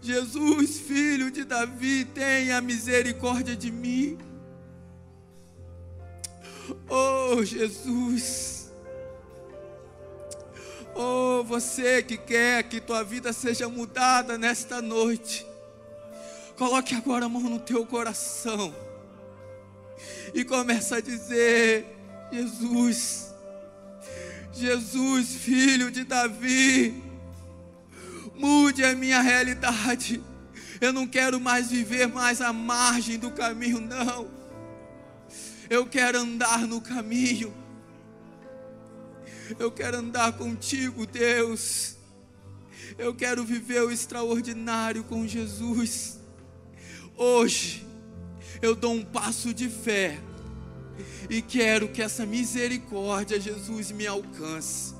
Jesus, 0.00 0.80
filho 0.80 1.30
de 1.30 1.44
Davi, 1.44 2.06
tenha 2.06 2.58
misericórdia 2.62 3.54
de 3.54 3.70
mim. 3.70 4.16
Oh, 6.88 7.44
Jesus. 7.44 8.59
Oh, 11.02 11.42
você 11.42 12.02
que 12.02 12.18
quer 12.18 12.62
que 12.64 12.78
tua 12.78 13.02
vida 13.02 13.32
seja 13.32 13.70
mudada 13.70 14.36
nesta 14.36 14.82
noite, 14.82 15.46
coloque 16.58 16.94
agora 16.94 17.24
a 17.24 17.28
mão 17.28 17.40
no 17.40 17.58
teu 17.58 17.86
coração 17.86 18.74
e 20.34 20.44
começa 20.44 20.96
a 20.96 21.00
dizer: 21.00 21.86
Jesus, 22.30 23.32
Jesus, 24.52 25.36
filho 25.36 25.90
de 25.90 26.04
Davi, 26.04 27.02
mude 28.34 28.84
a 28.84 28.94
minha 28.94 29.22
realidade. 29.22 30.22
Eu 30.82 30.92
não 30.92 31.06
quero 31.06 31.40
mais 31.40 31.70
viver 31.70 32.08
mais 32.08 32.42
à 32.42 32.52
margem 32.52 33.18
do 33.18 33.30
caminho, 33.30 33.80
não. 33.80 34.28
Eu 35.70 35.86
quero 35.86 36.18
andar 36.18 36.66
no 36.66 36.78
caminho. 36.78 37.59
Eu 39.58 39.70
quero 39.70 39.98
andar 39.98 40.32
contigo, 40.32 41.06
Deus. 41.06 41.96
Eu 42.98 43.14
quero 43.14 43.44
viver 43.44 43.82
o 43.82 43.90
extraordinário 43.90 45.04
com 45.04 45.26
Jesus. 45.26 46.18
Hoje, 47.16 47.86
eu 48.62 48.74
dou 48.74 48.92
um 48.92 49.04
passo 49.04 49.52
de 49.52 49.68
fé 49.68 50.18
e 51.28 51.40
quero 51.40 51.88
que 51.88 52.02
essa 52.02 52.26
misericórdia, 52.26 53.40
Jesus, 53.40 53.90
me 53.90 54.06
alcance. 54.06 54.99